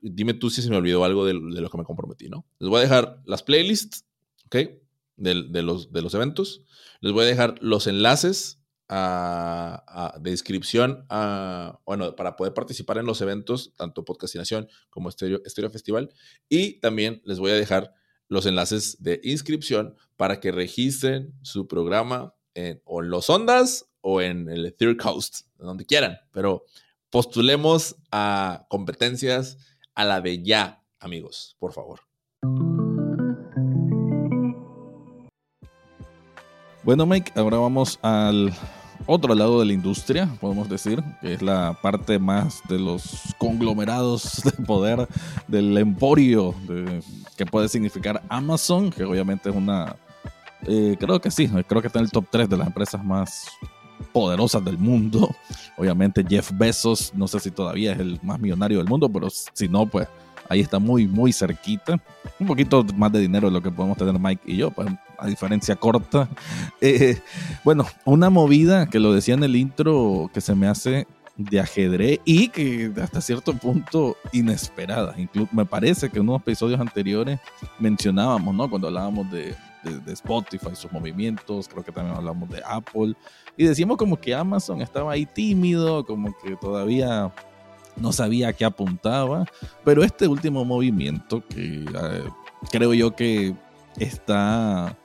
[0.00, 2.46] Dime tú si se me olvidó algo de, lo que me comprometí, ¿no?
[2.58, 4.04] Les voy a dejar las playlists,
[4.46, 4.56] ¿ok?
[5.16, 6.64] De, los, de los eventos.
[7.00, 8.59] Les voy a dejar los enlaces
[8.90, 16.12] de inscripción a, bueno, para poder participar en los eventos, tanto Podcastinación como Estéreo, Festival.
[16.48, 17.94] Y también les voy a dejar
[18.28, 24.20] los enlaces de inscripción para que registren su programa en, o en los Ondas o
[24.20, 26.18] en el Third Coast, donde quieran.
[26.32, 26.64] Pero
[27.10, 29.58] postulemos a competencias
[29.94, 32.00] a la de ya, amigos, por favor.
[36.82, 38.52] Bueno, Mike, ahora vamos al
[39.10, 44.40] otro lado de la industria, podemos decir, que es la parte más de los conglomerados
[44.44, 45.08] de poder
[45.48, 46.54] del emporio
[47.36, 49.96] que puede significar Amazon, que obviamente es una,
[50.64, 53.48] eh, creo que sí, creo que está en el top 3 de las empresas más
[54.12, 55.34] poderosas del mundo.
[55.76, 59.68] Obviamente Jeff Bezos, no sé si todavía es el más millonario del mundo, pero si
[59.68, 60.06] no, pues
[60.48, 62.00] ahí está muy, muy cerquita.
[62.38, 64.88] Un poquito más de dinero de lo que podemos tener Mike y yo, pues
[65.20, 66.28] a diferencia corta.
[66.82, 67.20] Eh,
[67.62, 71.06] bueno, una movida que lo decía en el intro que se me hace
[71.36, 75.14] de ajedrez y que hasta cierto punto inesperada.
[75.18, 77.38] Incluso me parece que en unos episodios anteriores
[77.78, 78.70] mencionábamos, ¿no?
[78.70, 83.14] Cuando hablábamos de, de, Spotify, sus movimientos, creo que también hablamos de Apple,
[83.56, 87.32] y decíamos como que Amazon estaba ahí tímido, como que todavía
[87.96, 89.44] no sabía a qué apuntaba,
[89.84, 92.24] pero este último movimiento que eh,
[92.70, 93.54] creo yo que
[93.96, 94.96] está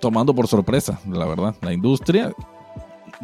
[0.00, 2.34] tomando por sorpresa, la verdad, la industria,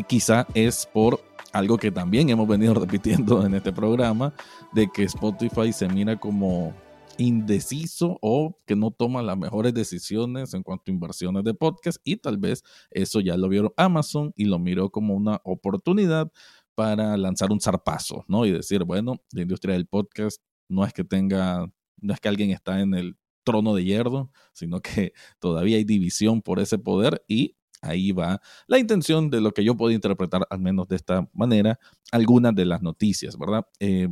[0.07, 1.21] quizá es por
[1.53, 4.35] algo que también hemos venido repitiendo en este programa,
[4.73, 6.75] de que Spotify se mira como
[7.19, 12.17] indeciso o que no toma las mejores decisiones en cuanto a inversiones de podcast y
[12.17, 16.33] tal vez eso ya lo vieron Amazon y lo miró como una oportunidad
[16.75, 18.47] para lanzar un zarpazo, ¿no?
[18.47, 21.67] Y decir, bueno, la industria del podcast no es que tenga,
[22.01, 26.43] no es que alguien está en el trono de hierro, sino que todavía hay división
[26.43, 30.61] por ese poder y ahí va la intención de lo que yo puedo interpretar, al
[30.61, 31.79] menos de esta manera,
[32.13, 33.67] algunas de las noticias, ¿verdad?
[33.81, 34.09] Eh,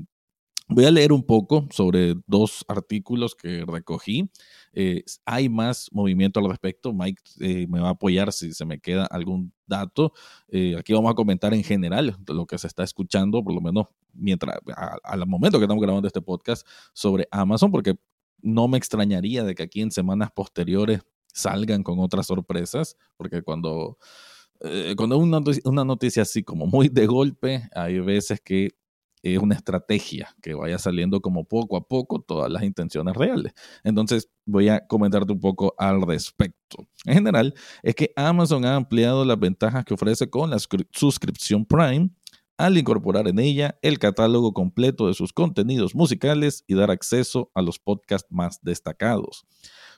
[0.73, 4.31] Voy a leer un poco sobre dos artículos que recogí.
[4.73, 6.93] Eh, hay más movimiento al respecto.
[6.93, 10.13] Mike eh, me va a apoyar si se me queda algún dato.
[10.47, 13.87] Eh, aquí vamos a comentar en general lo que se está escuchando, por lo menos
[14.13, 14.59] mientras,
[15.03, 17.97] al momento que estamos grabando este podcast, sobre Amazon, porque
[18.43, 21.01] no me extrañaría de que aquí en semanas posteriores
[21.33, 23.99] salgan con otras sorpresas, porque cuando,
[24.61, 28.71] eh, cuando una, una noticia así como muy de golpe, hay veces que
[29.23, 33.53] es una estrategia que vaya saliendo como poco a poco todas las intenciones reales.
[33.85, 36.89] Entonces voy a comentarte un poco al respecto.
[37.05, 42.11] En general, es que Amazon ha ampliado las ventajas que ofrece con la suscripción Prime
[42.61, 47.63] al incorporar en ella el catálogo completo de sus contenidos musicales y dar acceso a
[47.63, 49.47] los podcasts más destacados.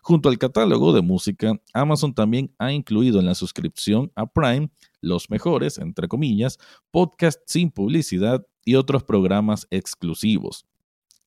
[0.01, 4.70] Junto al catálogo de música, Amazon también ha incluido en la suscripción a Prime
[5.01, 6.59] los mejores, entre comillas,
[6.92, 10.64] podcasts sin publicidad y otros programas exclusivos.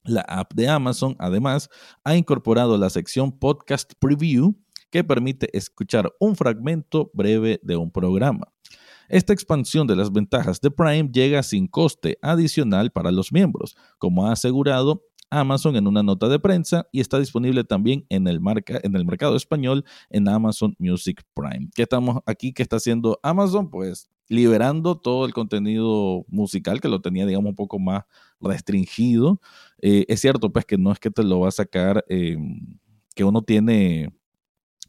[0.03, 1.69] La app de Amazon, además,
[2.05, 4.55] ha incorporado la sección Podcast Preview
[4.89, 8.53] que permite escuchar un fragmento breve de un programa.
[9.09, 14.27] Esta expansión de las ventajas de Prime llega sin coste adicional para los miembros, como
[14.27, 18.39] ha asegurado Amazon en una nota de prensa y está disponible también en el,
[18.83, 21.69] en el mercado español en Amazon Music Prime.
[21.75, 22.53] ¿Qué estamos aquí?
[22.53, 23.69] ¿Qué está haciendo Amazon?
[23.69, 28.03] Pues liberando todo el contenido musical que lo tenía, digamos, un poco más
[28.39, 29.39] restringido.
[29.81, 32.79] Eh, es cierto, pues, que no es que te lo va a sacar, em,
[33.15, 34.13] que uno tiene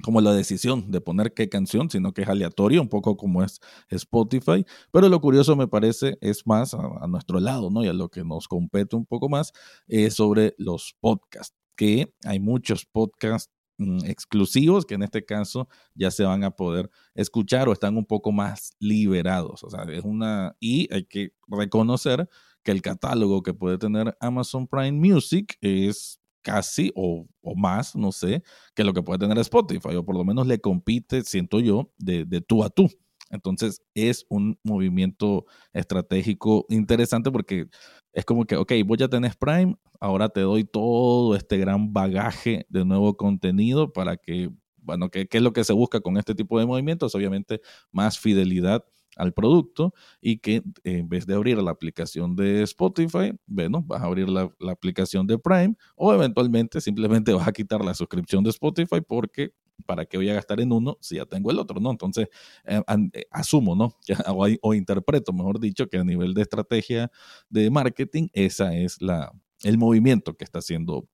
[0.03, 3.61] como la decisión de poner qué canción, sino que es aleatorio, un poco como es
[3.89, 4.65] Spotify.
[4.93, 7.85] Pero lo curioso me parece es más a, nuestro lado, ¿no?
[7.85, 9.53] Y a lo que nos compete un poco más
[9.89, 16.11] es sobre los podcasts, que hay muchos podcasts mm, exclusivos que en este caso ya
[16.11, 19.65] se van a poder escuchar o están un poco más liberados.
[19.65, 20.57] O sea, es una...
[20.61, 22.29] Y hay que reconocer
[22.63, 28.45] que el catálogo que puede tener Amazon Prime Music es casi o, más, no sé,
[28.77, 32.25] que lo que puede tener Spotify, o por lo menos le compite, siento yo, de,
[32.25, 32.89] de tú a tú.
[33.31, 37.67] Entonces es un movimiento estratégico interesante porque
[38.13, 42.65] es como que, ok, vos ya tenés Prime, ahora te doy todo este gran bagaje
[42.69, 46.37] de nuevo contenido para que, bueno, ¿qué, qué es lo que se busca con este
[46.37, 47.17] tipo de movimientos?
[47.17, 48.85] Obviamente más fidelidad
[49.17, 54.05] al producto y que en vez de abrir la aplicación de Spotify, bueno, vas a
[54.05, 59.01] abrir la, aplicación de Prime o eventualmente simplemente vas a quitar la suscripción de Spotify
[59.07, 59.53] porque
[59.87, 61.81] ¿para qué voy a gastar en uno si ya tengo el otro?
[61.81, 61.91] ¿no?
[61.91, 62.29] Entonces,
[62.65, 63.97] eh, eh, asumo, ¿no?
[64.29, 67.11] O, o, interpreto, mejor dicho, que a nivel de estrategia
[67.49, 71.09] de marketing, esa es la, el movimiento que está haciendo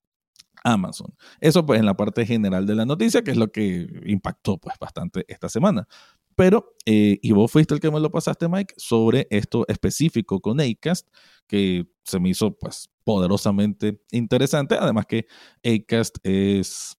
[0.63, 1.13] Amazon.
[1.39, 4.77] Eso pues en la parte general de la noticia, que es lo que impactó pues
[4.79, 5.87] bastante esta semana.
[6.35, 10.59] Pero, eh, y vos fuiste el que me lo pasaste, Mike, sobre esto específico con
[10.59, 11.07] Acast,
[11.47, 14.75] que se me hizo pues poderosamente interesante.
[14.79, 15.25] Además que
[15.63, 16.97] Acast es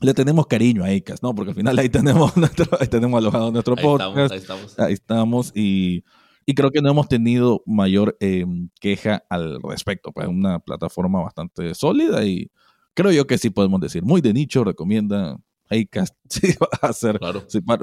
[0.00, 1.34] le tenemos cariño a Acast, ¿no?
[1.34, 4.32] Porque al final ahí tenemos, nuestro, ahí tenemos alojado nuestro podcast.
[4.32, 4.78] ahí estamos.
[4.78, 6.04] Ahí estamos y,
[6.46, 10.12] y, creo que no hemos tenido mayor em, queja al respecto.
[10.12, 12.50] Pues es una plataforma bastante sólida y
[12.94, 15.38] creo yo que sí podemos decir, muy de nicho, recomienda
[15.70, 17.18] Acast sí va a hacer.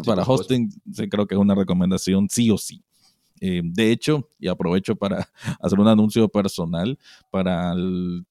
[0.05, 2.83] para, hosting, sí, creo que es una recomendación sí o sí.
[3.39, 5.29] Eh, de hecho, y aprovecho para
[5.61, 6.97] hacer un anuncio personal,
[7.31, 8.25] para el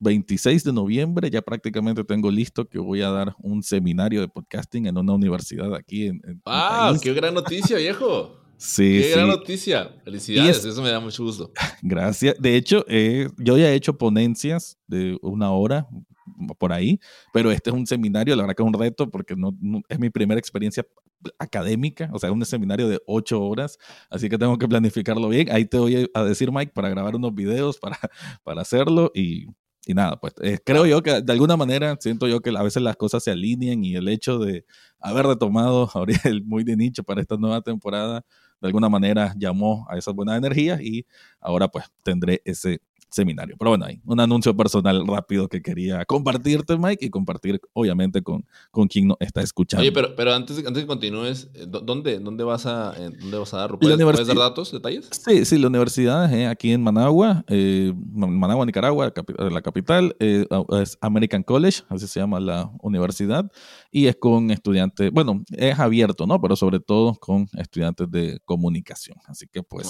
[0.00, 4.86] 26 de noviembre ya prácticamente tengo listo que voy a dar un seminario de podcasting
[4.86, 6.94] en una universidad aquí en, ¡Ah!
[7.00, 8.36] ¡Qué gran noticia, viejo!
[8.62, 9.90] Sí, Qué gran noticia.
[10.04, 11.50] Felicidades, eso me da mucho gusto.
[11.80, 12.36] Gracias.
[12.38, 15.88] De hecho, eh, yo ya he hecho ponencias de una hora,
[16.58, 16.98] por ahí,
[17.32, 19.56] pero este es un seminario, la verdad que es un reto porque no,
[19.88, 20.86] es mi primera experiencia
[21.38, 25.50] académica, o sea, un seminario de ocho horas, así que tengo que planificarlo bien.
[25.50, 27.98] Ahí te voy a decir, Mike, para grabar unos videos, para,
[28.44, 29.46] para hacerlo y,
[29.86, 32.82] y nada, pues eh, creo yo que de alguna manera siento yo que a veces
[32.82, 34.64] las cosas se alinean y el hecho de
[34.98, 38.24] haber retomado ahorita el muy de nicho para esta nueva temporada,
[38.60, 41.06] de alguna manera llamó a esas buenas energías y
[41.40, 43.56] ahora pues tendré ese seminario.
[43.58, 48.46] Pero bueno, hay un anuncio personal rápido que quería compartirte, Mike, y compartir, obviamente, con,
[48.70, 49.82] con quien nos está escuchando.
[49.82, 53.58] Oye, pero, pero antes, antes que continúes, eh, ¿dónde, dónde, vas, a, dónde vas a
[53.58, 53.78] dar?
[53.78, 55.08] ¿Puedes, dar datos, detalles?
[55.10, 60.46] Sí, sí, la universidad es aquí en Managua, eh, Managua, Nicaragua, la capital, eh,
[60.80, 63.50] es American College, así se llama la universidad,
[63.90, 66.40] y es con estudiantes, bueno, es abierto, ¿no?
[66.40, 69.18] Pero sobre todo con estudiantes de comunicación.
[69.26, 69.88] Así que, pues.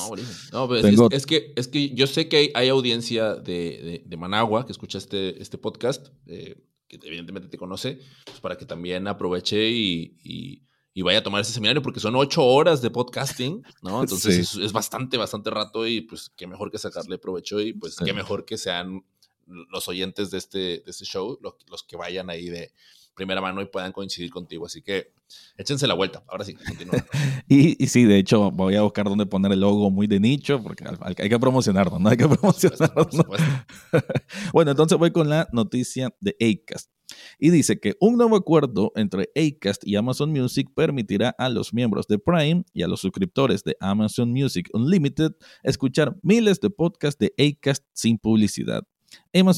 [0.53, 4.73] No, pues, es, que, es que yo sé que hay, hay audiencia de, Managua que
[4.73, 6.57] escucha este, este podcast, eh,
[6.89, 10.67] que evidentemente te conoce, pues para que también aproveche y,
[11.03, 14.01] vaya a tomar ese seminario, porque son ocho horas de podcasting, ¿no?
[14.03, 18.13] Entonces es, bastante, bastante rato y pues qué mejor que sacarle provecho y pues qué
[18.13, 19.05] mejor que sean
[19.47, 22.73] los oyentes de este, de este show, los, los que vayan ahí de
[23.21, 24.65] primera mano y puedan coincidir contigo.
[24.65, 25.13] Así que
[25.59, 26.25] échense la vuelta.
[26.27, 26.57] Ahora sí,
[27.49, 30.63] y, y, sí, de hecho, voy a buscar dónde poner el logo muy de nicho,
[30.63, 30.85] porque
[31.19, 32.09] hay que promocionarlo, ¿no?
[32.09, 33.09] Hay que promocionarlo.
[34.55, 36.91] bueno, entonces voy con la noticia de Acast.
[37.39, 42.07] Y dice que un nuevo acuerdo entre Acast y Amazon Music permitirá a los miembros
[42.07, 47.35] de Prime y a los suscriptores de Amazon Music Unlimited escuchar miles de podcasts de
[47.37, 48.85] Acast sin publicidad.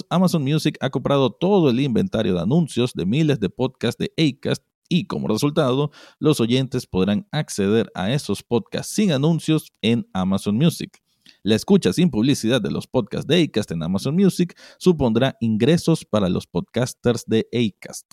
[0.09, 4.62] Amazon Music ha comprado todo el inventario de anuncios de miles de podcasts de Acast
[4.88, 11.03] y como resultado, los oyentes podrán acceder a esos podcasts sin anuncios en Amazon Music.
[11.42, 16.28] La escucha sin publicidad de los podcasts de Acast en Amazon Music supondrá ingresos para
[16.28, 18.12] los podcasters de Acast.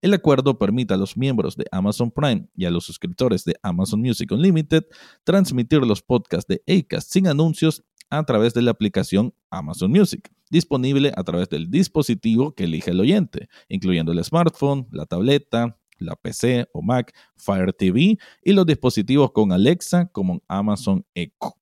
[0.00, 4.00] El acuerdo permite a los miembros de Amazon Prime y a los suscriptores de Amazon
[4.00, 4.84] Music Unlimited
[5.24, 11.12] transmitir los podcasts de Acast sin anuncios a través de la aplicación Amazon Music, disponible
[11.16, 16.68] a través del dispositivo que elige el oyente, incluyendo el smartphone, la tableta, la PC
[16.72, 21.56] o Mac, Fire TV y los dispositivos con Alexa como Amazon Echo.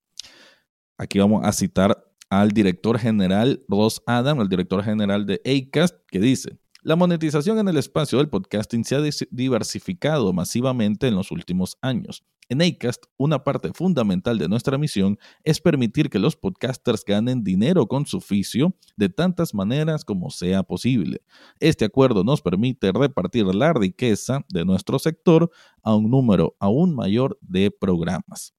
[0.99, 6.19] Aquí vamos a citar al director general Ross Adam, el director general de ACAST, que
[6.19, 11.77] dice, la monetización en el espacio del podcasting se ha diversificado masivamente en los últimos
[11.81, 12.25] años.
[12.53, 17.87] En Acast, una parte fundamental de nuestra misión es permitir que los podcasters ganen dinero
[17.87, 21.23] con su oficio de tantas maneras como sea posible.
[21.61, 25.51] Este acuerdo nos permite repartir la riqueza de nuestro sector
[25.83, 28.53] a un número aún mayor de programas.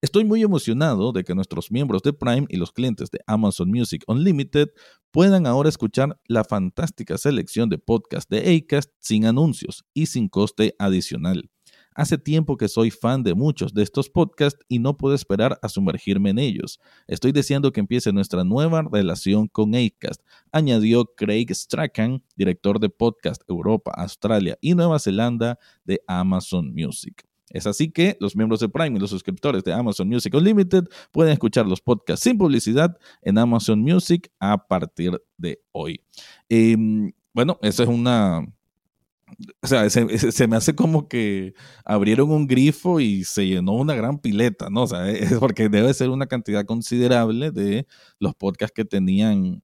[0.00, 4.04] Estoy muy emocionado de que nuestros miembros de Prime y los clientes de Amazon Music
[4.06, 4.68] Unlimited
[5.10, 10.76] puedan ahora escuchar la fantástica selección de podcasts de Acast sin anuncios y sin coste
[10.78, 11.50] adicional.
[11.94, 15.68] Hace tiempo que soy fan de muchos de estos podcasts y no puedo esperar a
[15.68, 16.80] sumergirme en ellos.
[17.06, 20.20] Estoy deseando que empiece nuestra nueva relación con Acast,
[20.50, 27.24] añadió Craig Strachan, director de podcast Europa, Australia y Nueva Zelanda de Amazon Music.
[27.50, 31.32] Es así que los miembros de Prime y los suscriptores de Amazon Music Unlimited pueden
[31.32, 36.00] escuchar los podcasts sin publicidad en Amazon Music a partir de hoy.
[36.48, 38.44] Em, bueno, esa es una...
[39.62, 41.54] O sea, se, me hace como que
[41.84, 44.82] abrieron un grifo y se llenó una gran pileta, ¿no?
[44.82, 47.86] O sea, es porque debe ser una cantidad considerable de
[48.18, 49.62] los podcasts que tenían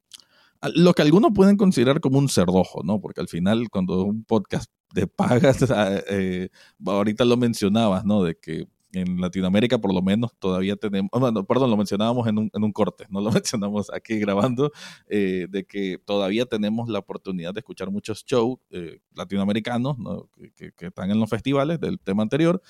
[0.75, 3.01] lo que algunos pueden considerar como un cerrojo, ¿no?
[3.01, 5.59] Porque al final, cuando un podcast de pagas,
[6.09, 6.49] eh,
[6.85, 8.23] ahorita lo mencionabas, ¿no?
[8.23, 12.51] De que en Latinoamérica por lo menos todavía tenemos, bueno, perdón, lo mencionábamos en un,
[12.53, 14.73] en un corte, no lo mencionamos aquí grabando,
[15.09, 20.29] eh, de que todavía tenemos la oportunidad de escuchar muchos shows eh, latinoamericanos ¿no?
[20.57, 22.61] que, que, están en los festivales del tema anterior,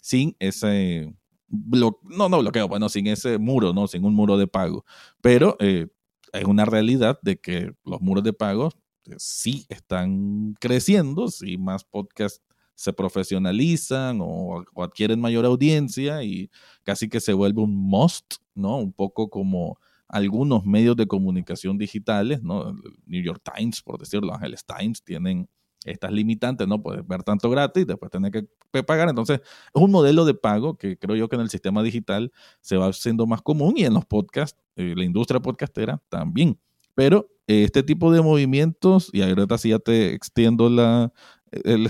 [0.00, 1.14] sin ese,
[1.48, 3.86] no, no bloqueo, bueno, sin ese muro, ¿no?
[3.86, 4.84] Sin un muro de pago.
[5.20, 8.70] Pero es una realidad de que los muros de pago
[9.02, 12.42] este, sí están creciendo, si más podcasts
[12.74, 16.50] se profesionalizan o, adquieren mayor audiencia y
[16.82, 18.78] casi que se vuelve un must, ¿no?
[18.78, 22.72] Un poco como algunos medios de comunicación digitales, ¿no?
[23.06, 25.48] New York Times, por decirlo, Angeles Times, tienen
[25.84, 26.82] estas limitantes, ¿no?
[26.82, 29.08] Puedes ver tanto gratis, después tener que pagar.
[29.08, 32.76] Entonces, es un modelo de pago que creo yo que en el sistema digital se
[32.76, 36.58] va haciendo más común y en los podcasts, eh, la industria podcastera también.
[36.94, 41.12] Pero este tipo de movimientos, y ahorita sí ya te extiendo la,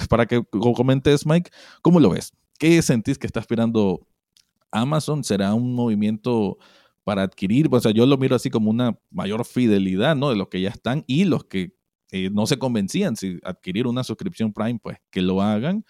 [0.08, 1.50] para que comentes, Mike,
[1.82, 2.32] ¿cómo lo ves?
[2.58, 4.06] ¿Qué sentís que está esperando
[4.70, 5.24] Amazon?
[5.24, 6.58] ¿Será un movimiento
[7.04, 7.68] para adquirir?
[7.70, 10.30] O sea, yo lo miro así como una mayor fidelidad, ¿no?
[10.30, 11.74] De los que ya están y los que
[12.12, 15.84] eh, no se convencían si adquirir una suscripción Prime, pues que lo hagan.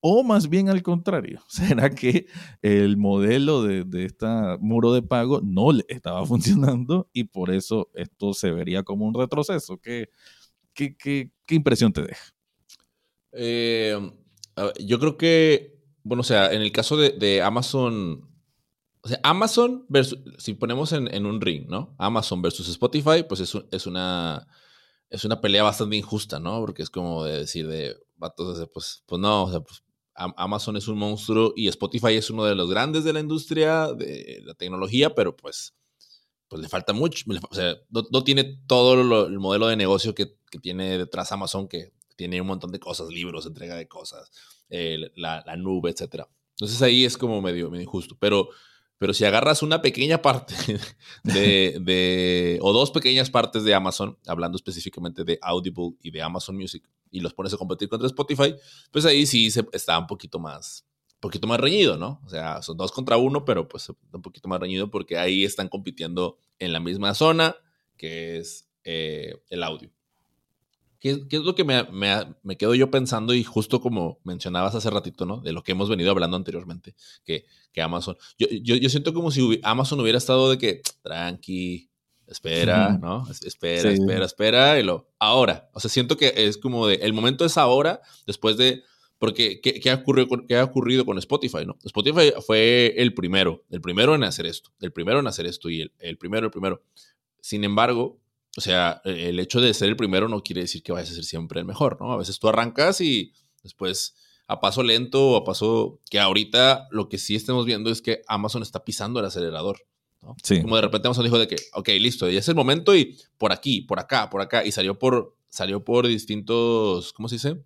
[0.00, 2.26] O más bien al contrario, ¿será que
[2.62, 4.26] el modelo de, de este
[4.60, 9.14] muro de pago no le estaba funcionando y por eso esto se vería como un
[9.14, 9.78] retroceso?
[9.78, 10.10] ¿Qué,
[10.74, 12.37] qué, qué, qué impresión te deja?
[13.32, 13.96] Eh,
[14.80, 18.28] yo creo que, bueno, o sea, en el caso de, Amazon,
[19.02, 21.94] o sea, Amazon versus, si ponemos en, un ring, ¿no?
[21.98, 24.46] Amazon versus Spotify, pues es, es, una,
[25.10, 26.60] es una pelea bastante injusta, ¿no?
[26.60, 27.96] Porque es como de decir de,
[28.72, 29.82] pues, pues no, o sea, pues
[30.18, 34.40] Amazon es un monstruo y Spotify es uno de los grandes de la industria de
[34.44, 35.74] la tecnología, pero pues,
[36.48, 37.24] pues le falta mucho.
[37.50, 42.40] O sea, no, tiene todo el modelo de negocio que, tiene detrás Amazon, que tiene
[42.40, 44.32] un montón de cosas, libros, entrega de cosas,
[44.68, 46.24] la, nube, etc.
[46.50, 48.16] Entonces ahí es como medio, medio injusto.
[48.18, 48.48] Pero,
[48.98, 50.52] pero si agarras una pequeña parte
[51.22, 56.56] de, de, o dos pequeñas partes de Amazon, hablando específicamente de Audible y de Amazon
[56.56, 58.56] Music, y los pones a competir contra Spotify,
[58.90, 60.84] pues ahí sí se, está un poquito más,
[61.20, 62.20] poquito más reñido, ¿no?
[62.26, 65.68] O sea, son dos contra uno, pero pues un poquito más reñido porque ahí están
[65.68, 67.54] compitiendo en la misma zona,
[67.96, 69.92] que es eh, el audio.
[71.00, 71.86] ¿Qué, es lo que me,
[72.42, 73.34] me, quedo yo pensando?
[73.34, 75.40] Y justo como mencionabas hace ratito, ¿no?
[75.40, 76.94] De lo que hemos venido hablando anteriormente,
[77.24, 78.16] que, que Amazon.
[78.38, 81.90] Yo, yo, yo siento como si Amazon hubiera estado de que, tranqui,
[82.26, 83.26] espera, ¿no?
[83.30, 85.10] Espera, espera, espera, y lo.
[85.18, 86.96] Ahora, o sea, siento que es como de.
[86.96, 88.82] El momento es ahora, después de.
[89.18, 91.76] Porque, ¿qué, qué ha, ocurrido con, qué ha ocurrido con Spotify, no?
[91.82, 95.80] Spotify fue el primero, el primero en hacer esto, el primero en hacer esto y
[95.80, 96.84] el, el primero, el primero.
[97.40, 98.20] Sin embargo,
[98.56, 101.14] o sea, e, el hecho de ser el primero no quiere decir que vayas a
[101.14, 102.12] ser siempre el mejor, ¿no?
[102.12, 103.32] A veces tú arrancas y
[103.62, 108.00] después a paso lento o a paso que ahorita lo que sí estamos viendo es
[108.00, 109.78] que Amazon está pisando el acelerador.
[110.20, 113.52] Como de repente Amazon dijo de que, ok, listo, ya es el momento y por
[113.52, 117.62] aquí, por acá, por acá, y salió por, salió por distintos, ¿cómo se dice?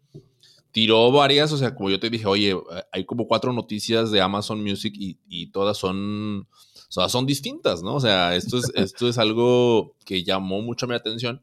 [0.70, 2.56] Tiró varias, o sea, como yo te dije, oye,
[2.92, 6.48] hay como cuatro noticias de Amazon Music y, todas son,
[6.94, 7.94] o son distintas, ¿no?
[7.94, 11.42] O sea, esto es, esto es algo que llamó mucho mi atención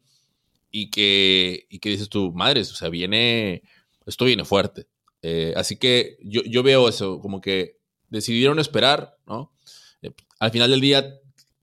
[0.71, 3.63] y que, y que dices tú, madres, o sea, viene,
[4.05, 4.87] esto viene fuerte.
[5.21, 7.77] Eh, así que yo, yo veo eso, como que
[8.09, 9.51] decidieron esperar, ¿no?
[10.39, 11.19] al final del día,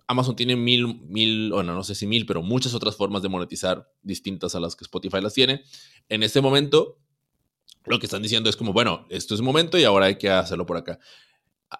[0.07, 3.91] Amazon tiene mil, mil, bueno, no sé si mil, pero muchas otras formas de monetizar
[4.03, 5.62] distintas a las que Spotify las tiene.
[6.09, 6.99] En este momento,
[7.87, 10.66] lo que están diciendo es como, bueno, esto es momento y ahora hay que hacerlo
[10.66, 10.99] por acá.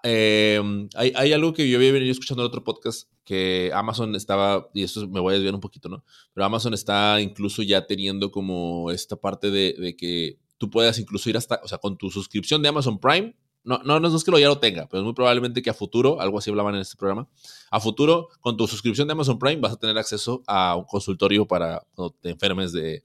[0.03, 4.83] Em, hay, algo que yo había venido escuchando en otro podcast que Amazon estaba, y
[4.83, 6.05] esto me voy a desviar un poquito, ¿no?
[6.35, 11.31] Pero Amazon está incluso ya teniendo como esta parte de, de que tú puedas incluso
[11.31, 14.31] ir hasta, o sea, con tu suscripción de Amazon Prime, no, no, no es que
[14.31, 16.83] lo ya lo tenga, pero es muy probablemente que a futuro, algo así hablaban en
[16.83, 17.29] este programa,
[17.71, 21.49] a futuro, con tu suscripción de Amazon Prime vas a tener acceso a un consultorio
[21.49, 23.03] para cuando te enfermes de,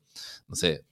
[0.48, 0.86] no sé,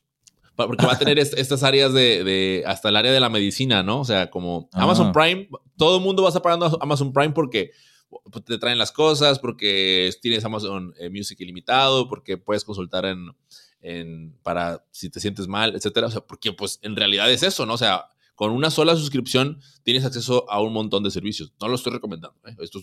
[0.67, 4.01] porque va a tener estas áreas de, hasta el área de la medicina, ¿no?
[4.01, 7.71] O sea, como Amazon Prime, todo el mundo va a estar pagando Amazon Prime porque
[8.31, 13.31] pues, te traen las cosas, porque tienes Amazon eh, Music ilimitado, porque puedes consultar en,
[13.81, 16.07] en, para si te sientes mal, etcétera.
[16.07, 17.73] O sea, porque pues en realidad es eso, ¿no?
[17.73, 18.05] O sea,
[18.39, 21.51] con una sola suscripción tienes acceso a un montón de servicios.
[21.59, 22.39] No lo estoy recomendando.
[22.45, 22.55] ¿eh?
[22.59, 22.79] Esto,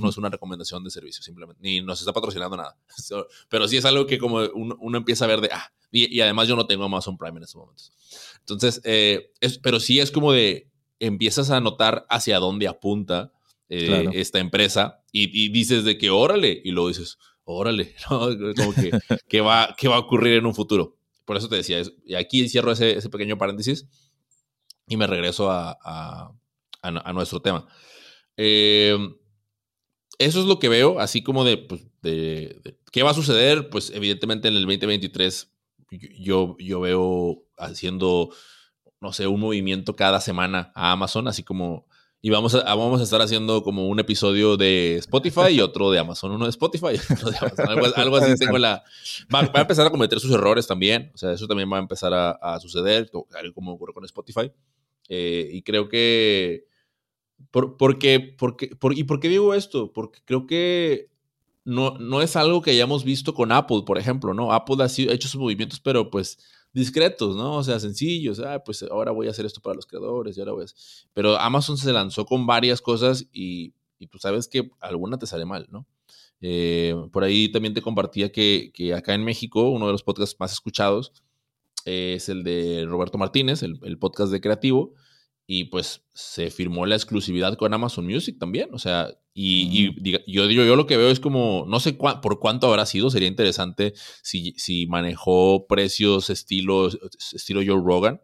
[0.00, 1.62] no es una recomendación de servicio, simplemente.
[1.62, 2.76] Ni nos está patrocinando nada.
[3.48, 6.56] Pero sí es algo que como uno, empieza a ver de, ah, y, además yo
[6.56, 7.92] no tengo Amazon Prime en estos momentos.
[8.40, 9.32] Entonces, eh,
[9.62, 10.70] pero sí es como de,
[11.00, 13.32] empiezas a notar hacia dónde apunta
[13.68, 18.90] eh, esta empresa y, dices de que órale, y luego dices, órale, como que,
[19.28, 20.96] ¿qué, va, ¿qué va a ocurrir en un futuro?
[21.24, 23.86] Por eso te decía, y aquí cierro ese, ese pequeño paréntesis
[24.86, 26.32] y me regreso a,
[27.12, 27.66] nuestro tema.
[28.36, 29.16] Em,
[30.18, 34.48] eso es lo que veo, así como pues, de, qué va a suceder, pues evidentemente
[34.48, 35.52] en el 2023
[35.90, 38.30] yo, yo veo haciendo,
[39.00, 41.86] no sé, un movimiento cada semana a Amazon, así como,
[42.22, 45.98] y vamos a, vamos a estar haciendo como un episodio de Spotify y otro de
[45.98, 48.82] Amazon, uno de Spotify y otro de Amazon, algo, así tengo la...
[49.32, 52.12] Va, a empezar a cometer sus errores también, o sea, eso también va a empezar
[52.12, 53.10] a, a suceder,
[53.54, 54.50] como ocurre con Spotify.
[55.08, 56.66] Eh, y creo que...
[57.50, 59.92] Por, porque, porque, por, ¿Y por qué digo esto?
[59.92, 61.10] Porque creo que
[61.66, 64.52] no, no es algo que hayamos visto con Apple, por ejemplo, ¿no?
[64.52, 66.38] Apple ha, sido, hecho sus movimientos, pero pues
[66.72, 67.56] discretos, ¿no?
[67.56, 68.38] O sea, sencillos.
[68.40, 70.68] Ah, pues ahora voy a hacer esto para los creadores y ahora voy a...
[71.12, 75.44] Pero Amazon se lanzó con varias cosas y, y tú sabes que alguna te sale
[75.44, 75.86] mal, ¿no?
[76.40, 80.36] Eh, por ahí también te compartía que, que, acá en México, uno de los podcasts
[80.38, 81.12] más escuchados
[81.84, 84.94] es el de Roberto Martínez, el, podcast de Creativo,
[85.46, 89.92] y pues se firmó la exclusividad con Amazon Music también, o sea, y,
[90.26, 93.28] yo, digo, yo lo que veo es como, no sé por cuánto habrá sido, sería
[93.28, 93.92] interesante
[94.22, 96.88] si, si manejó precios estilo,
[97.32, 98.20] estilo Joe Rogan,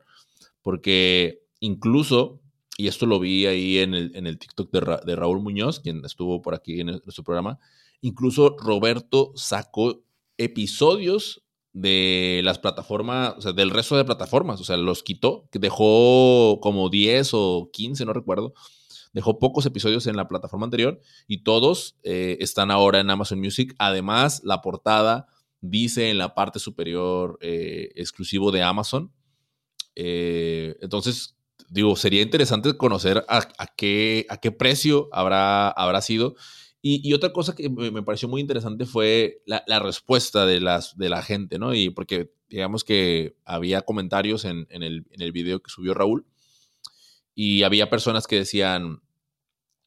[0.63, 2.41] porque incluso,
[2.79, 6.05] y esto lo vi ahí en el, en el TikTok de, de Raúl Muñoz, quien
[6.05, 7.59] estuvo por aquí en nuestro programa,
[8.01, 10.03] incluso Roberto sacó
[10.39, 11.43] episodios
[11.73, 16.61] de las plataformas, o sea, del resto de plataformas, o sea, los quitó, que dejó
[16.61, 18.53] como 10 o 15, no recuerdo,
[19.13, 23.75] dejó pocos episodios en la plataforma anterior y todos eh, están ahora en Amazon Music.
[23.79, 25.27] Además, la portada
[25.61, 29.13] dice en la parte superior eh, exclusivo de Amazon.
[29.95, 31.37] Eh, entonces,
[31.69, 36.35] digo, sería interesante conocer a, qué, a qué precio habrá, habrá sido
[36.85, 41.23] y, otra cosa que me pareció muy interesante fue la, respuesta de, las, de la
[41.23, 41.75] gente, ¿no?
[41.75, 46.27] Y porque digamos que había comentarios en, el, en el video que subió Raúl
[47.37, 49.01] y había personas que decían,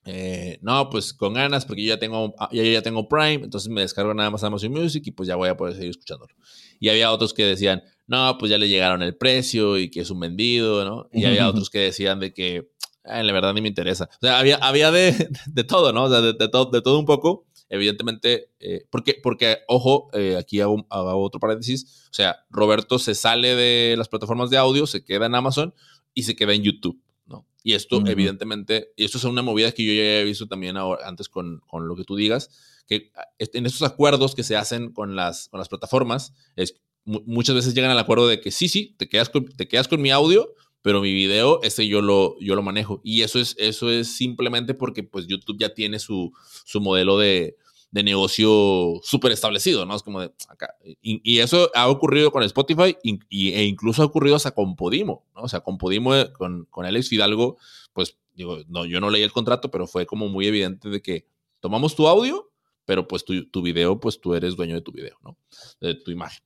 [0.06, 3.70] eh, no, pues con ganas, porque yo ya tengo, ah, ya, ya tengo Prime, entonces
[3.70, 6.34] me descargo nada más Amazon Music y pues ya voy a poder seguir escuchándolo.
[6.80, 10.10] Y había otros que decían, no, pues ya le llegaron el precio y que es
[10.12, 11.10] un vendido, ¿no?
[11.12, 12.70] Y había otros que decían de que
[13.06, 14.10] la verdad ni me interesa.
[14.12, 16.06] O sea, había, había de, de todo, ¿no?
[16.06, 17.46] O sea, de, todo, de todo un poco.
[17.70, 23.56] evidentemente, eh, porque, porque, ojo, eh, aquí hago, otro paréntesis, o sea, Roberto se sale
[23.56, 25.74] de las plataformas de audio, se queda en Amazon
[26.14, 27.48] y se queda en YouTube, ¿no?
[27.64, 31.08] Y esto, evidentemente, y esto es una movida que yo ya he visto también ahora,
[31.08, 32.50] antes con, con, lo que tú digas,
[32.88, 37.56] que ah, en estos acuerdos que se hacen con las, con las plataformas, es, muchas
[37.56, 40.12] veces llegan al acuerdo de que sí, sí, te quedas con, te quedas con mi
[40.12, 40.54] audio,
[40.86, 43.02] pero mi video, ese yo lo, yo lo manejo.
[43.04, 46.32] Y eso es, eso es simplemente porque pues YouTube ya tiene su,
[46.64, 47.58] su modelo de,
[47.90, 49.96] de negocio súper establecido, ¿no?
[49.96, 50.76] Es como de acá.
[51.02, 55.42] Y, eso ha ocurrido con Spotify y, e incluso ha ocurrido hasta con Podimo, ¿no?
[55.42, 57.58] O sea, con Podimo, eh, con, con Alex Fidalgo,
[57.92, 61.26] pues digo, no, yo no leí el contrato, pero fue como muy evidente de que
[61.62, 62.52] tomamos tu audio,
[62.86, 65.36] pero pues tu, tu video, pues tú eres dueño de tu video, ¿no?
[65.82, 66.44] De tu imagen.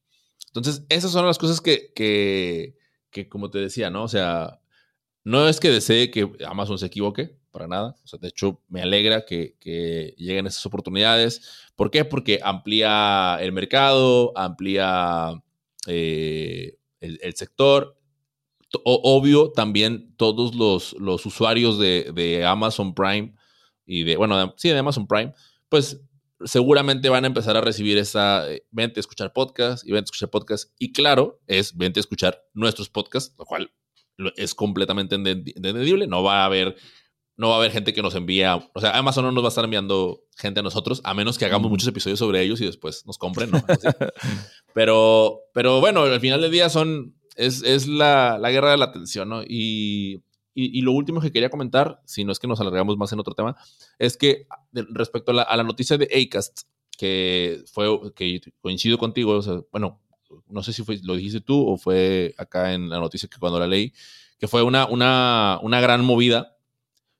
[0.47, 2.78] Entonces, esas son las cosas que, que,
[3.11, 4.03] que, como te decía, ¿no?
[4.03, 4.59] O sea,
[5.23, 7.95] no es que desee que Amazon se equivoque, para nada.
[8.03, 9.55] O sea, de hecho, me alegra que,
[10.17, 11.69] lleguen esas oportunidades.
[11.75, 12.05] ¿Por qué?
[12.05, 15.31] Porque amplía el mercado, amplía
[15.87, 17.97] eh, el, sector.
[18.83, 23.33] obvio, también todos los, usuarios de, de, Amazon Prime
[23.85, 25.33] y de, bueno, sí, de Amazon Prime,
[25.69, 26.01] pues
[26.45, 30.11] seguramente van a empezar a recibir esa, eh, vente a escuchar podcast y vente a
[30.11, 30.71] escuchar podcast.
[30.79, 33.71] Y claro, es vente a escuchar nuestros podcasts, lo cual
[34.35, 36.07] es completamente entendible.
[36.07, 36.75] No va a haber,
[37.37, 39.49] no va a haber gente que nos envía, o sea, Amazon no nos va a
[39.49, 43.05] estar enviando gente a nosotros, a menos que hagamos muchos episodios sobre ellos y después
[43.05, 43.63] nos compren, ¿no?
[44.73, 48.85] pero, pero bueno, al final del día son, es, es la, la, guerra de la
[48.85, 49.43] atención, ¿no?
[49.43, 50.21] Y
[50.53, 53.33] y, lo último que quería comentar, si no es que nos alargamos más en otro
[53.33, 53.55] tema,
[53.97, 56.63] es que respecto a la, noticia de ACAST,
[56.97, 59.39] que fue, que coincido contigo,
[59.71, 60.01] bueno,
[60.47, 63.59] no sé si fue, lo dijiste tú o fue acá en la noticia que cuando
[63.59, 63.93] la leí,
[64.37, 66.57] que fue una, una, una gran movida.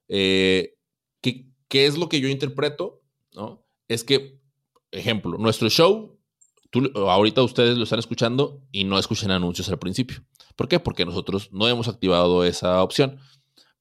[0.08, 0.76] Eh,
[1.22, 3.02] ¿qué, ¿Qué es lo que yo interpreto?
[3.34, 3.64] ¿no?
[3.88, 4.40] Es que,
[4.92, 6.19] ejemplo, nuestro show,
[6.70, 10.24] tú, ahorita ustedes lo están escuchando y no escuchan anuncios al principio.
[10.56, 10.80] ¿Por qué?
[10.80, 13.20] Porque nosotros no hemos activado esa opción.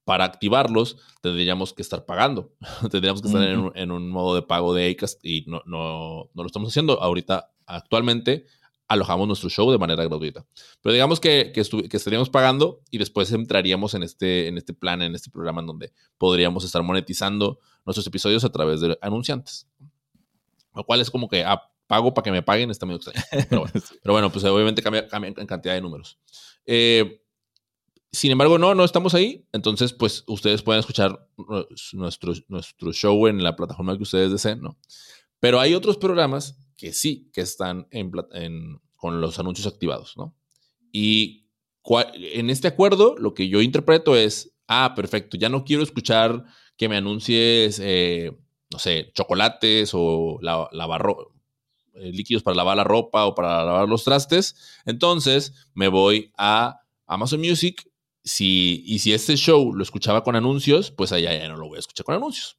[0.05, 2.55] Para activarlos tendríamos que estar pagando.
[2.91, 6.47] tendríamos que estar en, un, modo de pago de Acast y no, no, no lo
[6.47, 7.03] estamos haciendo.
[7.03, 8.47] Ahorita, actualmente,
[8.89, 10.47] alojamos nuestro show de manera gratuita.
[10.81, 15.15] Pero digamos que, que, estaríamos pagando y después entraríamos en este, en este plan, en
[15.15, 19.69] este programa en donde podríamos estar monetizando nuestros episodios a través de anunciantes.
[20.75, 23.21] Lo cual es como que, ah, pago para que me paguen, está medio extraño.
[23.49, 26.19] Pero bueno, pero bueno pues obviamente cambia, cambia, en cantidad de números.
[26.65, 27.23] Eh,
[28.13, 29.47] sin embargo, no, no estamos ahí.
[29.53, 31.29] Entonces, pues ustedes pueden escuchar
[31.93, 34.79] nuestro, nuestro show en la plataforma que ustedes deseen, ¿no?
[35.41, 38.11] Pero hay otros programas que sí, que están en,
[38.97, 40.35] con los anuncios activados, ¿no?
[40.93, 41.49] Y
[42.13, 46.45] en este acuerdo, lo que yo interpreto es, ah, perfecto, ya no quiero escuchar
[46.77, 48.33] que me anuncies, eh,
[48.71, 50.69] no sé, chocolates o la,
[51.95, 54.57] eh, líquidos para lavar la ropa o para lavar los trastes.
[54.85, 57.91] Entonces me voy a Amazon Music.
[58.25, 61.77] Si, y si este show lo escuchaba con anuncios, pues allá ya no lo voy
[61.77, 62.59] a escuchar con anuncios.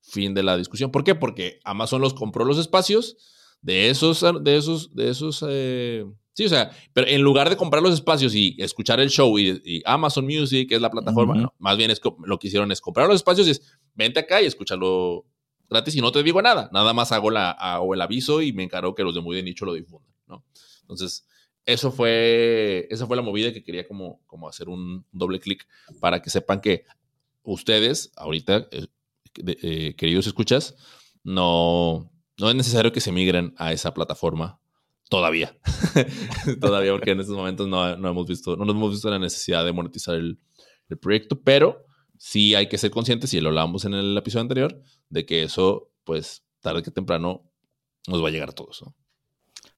[0.00, 0.90] Fin de la discusión.
[0.90, 1.14] ¿Por qué?
[1.14, 3.16] Porque Amazon los compró los espacios
[3.62, 5.44] de esos, de esos, de esos.
[5.48, 9.38] Eh, sí, o sea, pero en lugar de comprar los espacios y escuchar el show
[9.38, 13.16] y, Amazon Music es la plataforma, más bien es lo que hicieron es comprar los
[13.16, 15.26] espacios y es vente acá y escúchalo
[15.70, 16.68] gratis y no te digo nada.
[16.72, 19.42] Nada más hago, la, hago el aviso y me encargo que los de muy de
[19.42, 20.44] nicho lo difundan, ¿no?
[20.82, 21.26] Entonces,
[21.64, 25.66] eso fue, esa fue la movida que quería como, como hacer un doble clic
[26.00, 26.84] para que sepan que
[27.42, 28.86] ustedes, ahorita, eh,
[29.46, 30.74] eh, queridos escuchas,
[31.22, 34.60] no, no es necesario que se migren a esa plataforma
[35.08, 35.56] todavía.
[36.60, 39.72] todavía, porque en estos momentos no, no, hemos visto, no hemos visto la necesidad de
[39.72, 40.38] monetizar el,
[41.00, 41.86] proyecto, pero
[42.18, 45.90] sí hay que ser conscientes, y lo hablábamos en el episodio anterior, de que eso,
[46.04, 47.42] pues, tarde que temprano
[48.08, 48.94] nos va a llegar a todos, ¿no?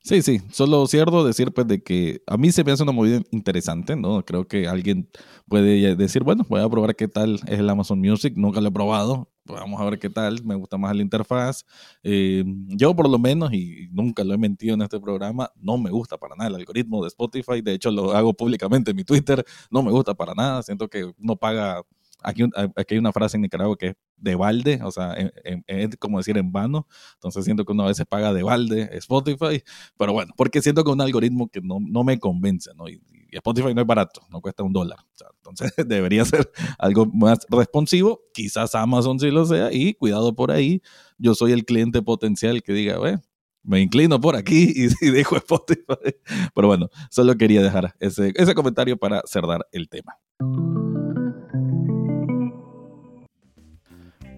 [0.05, 3.21] Sí, sí, solo cierto decir pues de que a mí se me hace una movida
[3.31, 4.25] interesante, ¿no?
[4.25, 5.09] Creo que alguien
[5.47, 8.73] puede decir, bueno, voy a probar qué tal es el Amazon Music, nunca lo he
[8.73, 11.65] probado, vamos a ver qué tal, me gusta más la interfaz.
[12.03, 15.91] Eh, yo por lo menos, y nunca lo he mentido en este programa, no me
[15.91, 19.45] gusta para nada el algoritmo de Spotify, de hecho lo hago públicamente en mi Twitter,
[19.71, 21.83] no me gusta para nada, siento que no paga
[22.23, 22.45] Aquí,
[22.77, 26.39] aquí, hay una frase en Nicaragua que es de balde, o sea, es como decir
[26.39, 26.87] en vano.
[27.15, 29.63] Entonces siento que uno a veces paga de balde Spotify,
[29.97, 32.89] pero bueno, porque siento que un algoritmo que no, no me convence, ¿no?
[32.89, 33.01] Y,
[33.33, 34.99] Spotify no es barato, no cuesta un dólar.
[35.39, 38.21] entonces debería ser algo más responsivo.
[38.35, 40.83] Quizás Amazon sí lo sea y cuidado por ahí.
[41.17, 43.19] Yo soy el cliente potencial que diga, ve,
[43.63, 46.15] me inclino por aquí y, y, dejo Spotify.
[46.55, 50.19] Pero bueno, solo quería dejar ese, ese comentario para cerrar el tema.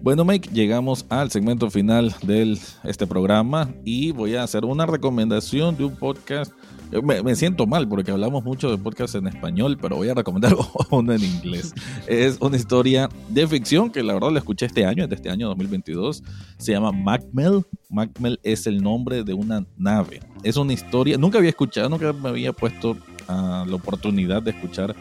[0.05, 5.75] Bueno, Mike, llegamos al segmento final de este programa y voy a hacer una recomendación
[5.75, 6.53] de un podcast.
[7.01, 10.55] Me, siento mal porque hablamos mucho de podcast en español, pero voy a recomendar
[10.91, 11.73] uno en inglés.
[12.05, 15.47] Es una historia de ficción que la verdad la escuché este año, de este año
[15.47, 16.21] 2022.
[16.59, 17.65] Se llama Macmel.
[17.89, 20.19] Macmel es el nombre de una nave.
[20.43, 22.95] Es una historia, nunca había escuchado, nunca me había puesto
[23.27, 24.95] a la oportunidad de escuchar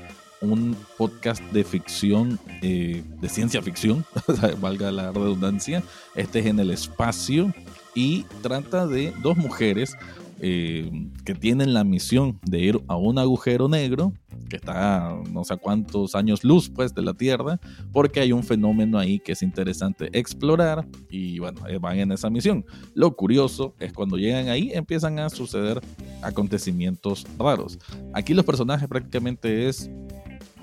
[0.52, 4.04] un podcast de ficción, eh, de ciencia ficción,
[4.60, 5.82] valga la redundancia.
[6.14, 7.52] Este es en el espacio
[7.94, 9.96] y trata de dos mujeres
[10.40, 10.90] eh,
[11.24, 14.12] que tienen la misión de ir a un agujero negro
[14.50, 17.60] que está no sé cuántos años luz pues de la Tierra
[17.92, 22.30] porque hay un fenómeno ahí que es interesante explorar y bueno eh, van en esa
[22.30, 22.64] misión
[22.94, 25.80] lo curioso es cuando llegan ahí empiezan a suceder
[26.20, 27.78] acontecimientos raros
[28.12, 29.88] aquí los personajes prácticamente es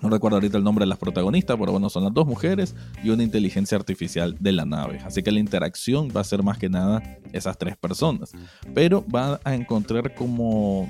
[0.01, 3.09] no recuerdo ahorita el nombre de las protagonistas, pero bueno, son las dos mujeres y
[3.09, 4.99] una inteligencia artificial de la nave.
[5.05, 8.31] Así que la interacción va a ser más que nada esas tres personas.
[8.73, 10.89] Pero va a encontrar como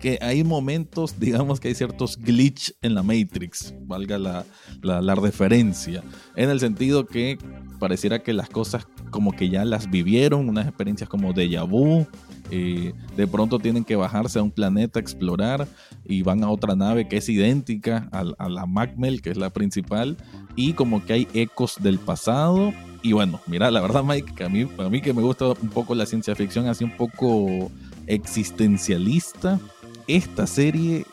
[0.00, 4.44] que hay momentos, digamos que hay ciertos glitch en la Matrix, valga la,
[4.82, 6.02] la, referencia,
[6.36, 7.38] en el sentido que
[7.78, 12.06] pareciera que las cosas como que ya las vivieron, unas experiencias como déjà vu,
[12.50, 15.66] de pronto tienen que bajarse a un planeta a explorar
[16.04, 19.50] y van a otra nave que es idéntica a, a la Macmel, que es la
[19.50, 20.16] principal,
[20.54, 22.72] y como que hay ecos del pasado.
[23.02, 25.68] Y bueno, mira, la verdad, Mike, que a mí, a mí que me gusta un
[25.68, 27.70] poco la ciencia ficción, así un poco
[28.06, 29.60] existencialista,
[30.06, 31.04] esta serie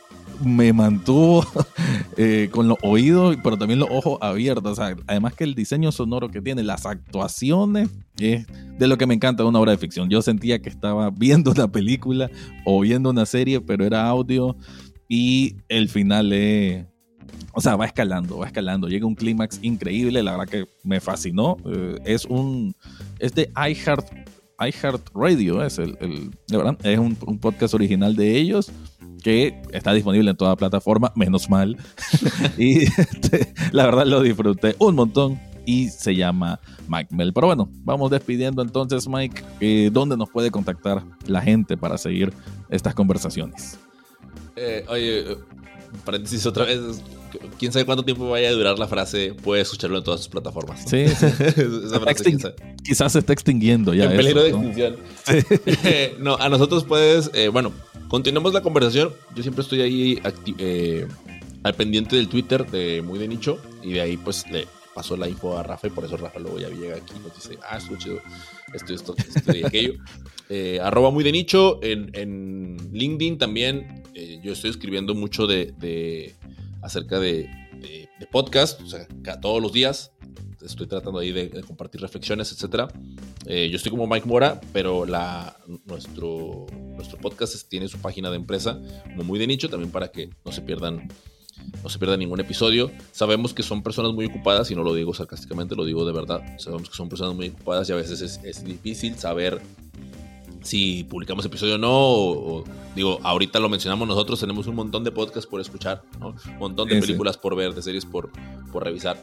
[0.44, 1.46] me mantuvo
[2.18, 4.74] eh, con los oídos, pero también los ojos abiertos.
[4.74, 8.46] O sea, además que el diseño sonoro que tiene, las actuaciones, es
[8.78, 10.10] de lo que me encanta una obra de ficción.
[10.10, 12.30] Yo sentía que estaba viendo una película
[12.66, 14.56] o viendo una serie, pero era audio
[15.08, 16.86] y el final es...
[17.56, 18.88] O sea, va escalando, va escalando.
[18.88, 21.58] Llega un clímax increíble, la verdad que me fascinó.
[21.66, 22.76] Eh, es un...
[23.20, 24.08] Es de iHeart,
[24.60, 25.96] iHeart Radio, es el,
[26.50, 28.72] verdad, es un podcast original de ellos
[29.24, 31.78] que está disponible en toda plataforma, menos mal.
[32.58, 37.34] y este, la verdad lo disfruté un montón y se llama Mike Mel.
[37.34, 39.44] Pero bueno, vamos despidiendo entonces, Mike.
[39.60, 42.34] Eh, ¿Dónde nos puede contactar la gente para seguir
[42.70, 43.80] estas conversaciones?
[44.56, 45.38] Eh, oye,
[46.06, 47.02] paréntesis otra vez.
[47.58, 49.34] Quién sabe cuánto tiempo vaya a durar la frase.
[49.34, 50.84] Puede escucharlo en todas sus plataformas.
[50.84, 50.90] ¿no?
[50.90, 51.26] Sí, sí.
[52.02, 54.06] frase, quizás se está extinguiendo ya.
[54.06, 54.98] En peligro de extinción.
[55.24, 55.38] Sí.
[56.20, 57.74] no, a nosotros puedes, eh, bueno,
[58.08, 59.14] continuemos la conversación.
[59.36, 60.22] Yo siempre estoy ahí
[60.58, 61.08] eh,
[61.64, 63.60] al pendiente del Twitter de Muy de Nicho.
[63.82, 65.88] Y de ahí, pues, le pasó la info a Rafa.
[65.88, 68.22] Y por eso Rafa luego ya llega aquí y nos dice: Ah, estuvo chido.
[68.74, 69.94] Esto, esto, esto y aquello.
[70.50, 71.80] Eh, arroba Muy de Nicho.
[71.82, 74.04] En, en LinkedIn también.
[74.14, 76.36] Eh, yo estoy escribiendo mucho de, de
[76.84, 78.82] acerca de, de, podcast.
[78.82, 79.08] O sea,
[79.42, 80.12] todos los días.
[80.64, 82.88] Estoy tratando ahí de, compartir reflexiones, etcétera.
[83.46, 86.66] Eh, yo estoy como Mike Mora, pero la, nuestro,
[86.96, 90.52] nuestro podcast tiene su página de empresa como muy de nicho, también para que no
[90.54, 91.10] se pierdan
[91.84, 92.92] no se pierda ningún episodio.
[93.12, 96.42] Sabemos que son personas muy ocupadas, y no lo digo sarcásticamente, lo digo de verdad.
[96.58, 99.62] Sabemos que son personas muy ocupadas y a veces es, es difícil saber
[100.64, 101.92] si publicamos episodio o no.
[101.92, 102.64] O, o,
[102.96, 106.30] digo, ahorita lo mencionamos nosotros, tenemos un montón de podcasts por escuchar, ¿no?
[106.30, 107.40] un montón de sí, películas sí.
[107.42, 108.32] por ver, de series por,
[108.72, 109.22] por revisar.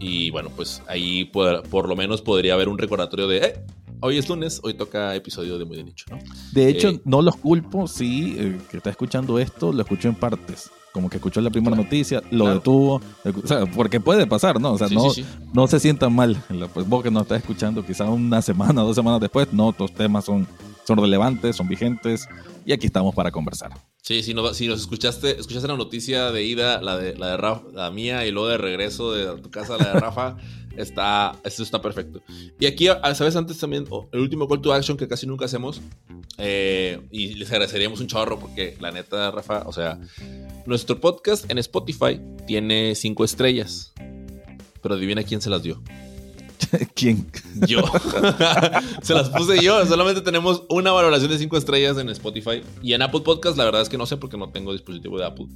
[0.00, 3.64] Y bueno, pues ahí por, por, lo menos podría haber un recordatorio de, eh,
[4.00, 6.18] hoy es lunes, hoy toca episodio de Muy de Nicho, ¿no?
[6.52, 10.14] De hecho, eh, no los culpo si eh, que está escuchando esto lo escuchó en
[10.14, 10.70] partes.
[10.92, 12.54] Como que escuchó la primera claro, noticia, lo claro.
[12.54, 13.00] detuvo.
[13.44, 14.72] O sea, porque puede pasar, ¿no?
[14.72, 15.28] O sea, sí, no, sí, sí.
[15.52, 16.42] no se sientan mal.
[16.72, 20.24] Pues vos que nos estás escuchando quizás una semana, dos semanas después, no, tus temas
[20.24, 20.48] son,
[20.88, 22.26] son relevantes, son vigentes
[22.64, 23.72] y aquí estamos para conversar.
[24.00, 27.36] Sí, si, no, si nos escuchaste, escuchaste la noticia de ida, la de la de
[27.36, 30.38] Rafa, la mía y luego de regreso de tu casa, la de Rafa,
[30.78, 32.22] está, esto está perfecto.
[32.58, 35.82] Y aquí, sabes, antes también, el último call to action que casi nunca hacemos,
[36.38, 40.00] eh, y les agradeceríamos un chorro porque la neta, Rafa, o sea,
[40.64, 43.92] nuestro podcast en Spotify tiene cinco estrellas,
[44.80, 45.82] pero adivina quién se las dio.
[46.94, 47.30] ¿Quién?
[47.66, 47.80] Yo.
[49.02, 49.84] Se las puse yo.
[49.86, 52.62] Solamente tenemos una valoración de 5 estrellas en Spotify.
[52.82, 55.26] Y en Apple Podcast, la verdad es que no sé porque no tengo dispositivo de
[55.26, 55.46] Apple.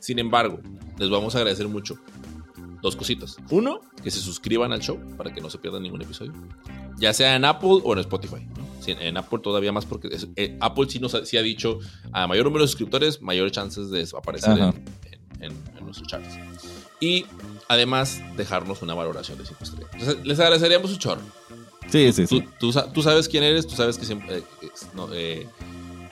[0.00, 0.60] Sin embargo,
[0.98, 1.98] les vamos a agradecer mucho
[2.82, 3.36] dos cositas.
[3.50, 6.32] Uno, que se suscriban al show para que no se pierdan ningún episodio.
[6.98, 8.46] Ya sea en Apple o en Spotify.
[8.56, 8.66] ¿no?
[8.80, 11.78] Sí, en Apple todavía más porque es, eh, Apple sí nos ha, sí ha dicho
[12.12, 14.64] a mayor número de suscriptores, mayores chances de aparecer en,
[15.40, 16.38] en, en, nuestros charts.
[17.00, 17.26] Y
[17.68, 19.90] además dejarnos una valoración de 5 estrellas.
[19.92, 21.22] Entonces, les agradeceríamos un chorro.
[21.90, 22.40] Sí, sí, sí.
[22.58, 24.38] Tú, tú, tú, sabes quién eres, tú sabes que siempre...
[24.38, 24.42] Eh,
[24.94, 25.46] no, eh,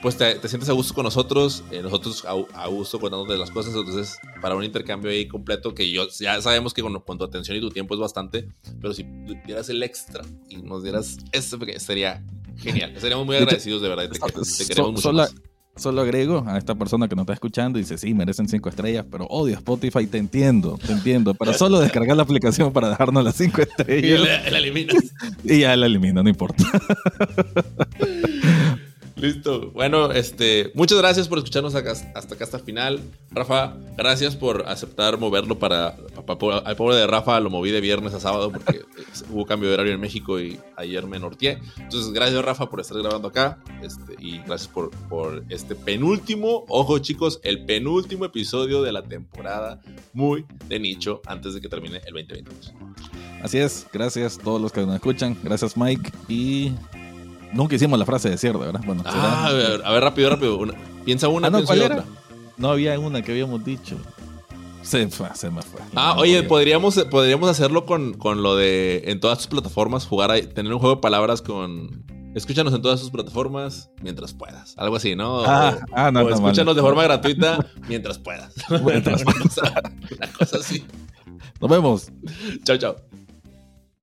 [0.01, 3.49] pues te, te sientes a gusto con nosotros, eh, nosotros a, a gusto contándote las
[3.49, 7.23] cosas, entonces para un intercambio ahí completo que yo ya sabemos que con, con tu
[7.23, 8.47] atención y tu tiempo es bastante,
[8.79, 9.03] pero si
[9.45, 12.23] dieras el extra y nos dieras eso, sería
[12.57, 12.93] genial.
[12.95, 14.09] Estaríamos muy agradecidos de verdad.
[14.09, 15.33] Te, te queremos mucho más.
[15.77, 19.05] Solo agrego a esta persona que nos está escuchando y dice, sí, merecen cinco estrellas,
[19.09, 21.33] pero odio Spotify, te entiendo, te entiendo.
[21.33, 24.95] Pero solo descargar la aplicación para dejarnos las cinco Y estrellas la, la eliminas.
[25.43, 26.63] y ya la elimino, no importa.
[29.17, 29.71] Listo.
[29.71, 32.99] Bueno, este, muchas gracias por escucharnos hasta acá hasta el final.
[33.31, 35.95] Rafa, gracias por aceptar moverlo para,
[36.25, 38.81] pa- pa- al pobre de Rafa lo moví de viernes a sábado porque
[39.31, 41.57] hubo cambio de horario en México y ayer me norteé.
[41.77, 46.99] Entonces, gracias Rafa por estar grabando acá este, y gracias por, por este penúltimo, ojo
[46.99, 49.81] chicos, el penúltimo episodio de la temporada
[50.13, 52.73] muy de nicho antes de que termine el 2022.
[53.41, 56.71] Así es, gracias a todos los que nos escuchan, gracias Mike y
[57.53, 58.81] nunca hicimos la frase de cierre, ¿verdad?
[58.85, 60.57] Bueno, Ah, a ver, a ver, rápido, rápido.
[60.57, 60.73] Una-
[61.05, 61.95] piensa una, Ah, no, pienso ¿cuál yo era?
[61.95, 62.05] otra.
[62.57, 63.97] no había una que habíamos dicho.
[64.81, 65.81] Se fue, se me fue.
[65.95, 70.31] Ah, No, oye, podríamos, podríamos hacerlo con, con lo de en todas tus plataformas, jugar
[70.31, 72.05] ahí, tener un juego de palabras con.
[72.35, 74.75] Escúchanos en todas tus plataformas mientras puedas.
[74.77, 75.43] Algo así, ¿no?
[75.43, 78.53] Ah, o, ah, no, o no, escúchanos de forma gratuita mientras puedas.
[78.85, 79.73] Mientras cosa,
[80.17, 80.85] una cosa así.
[81.59, 82.11] Nos vemos.
[82.63, 82.95] Chao, chao.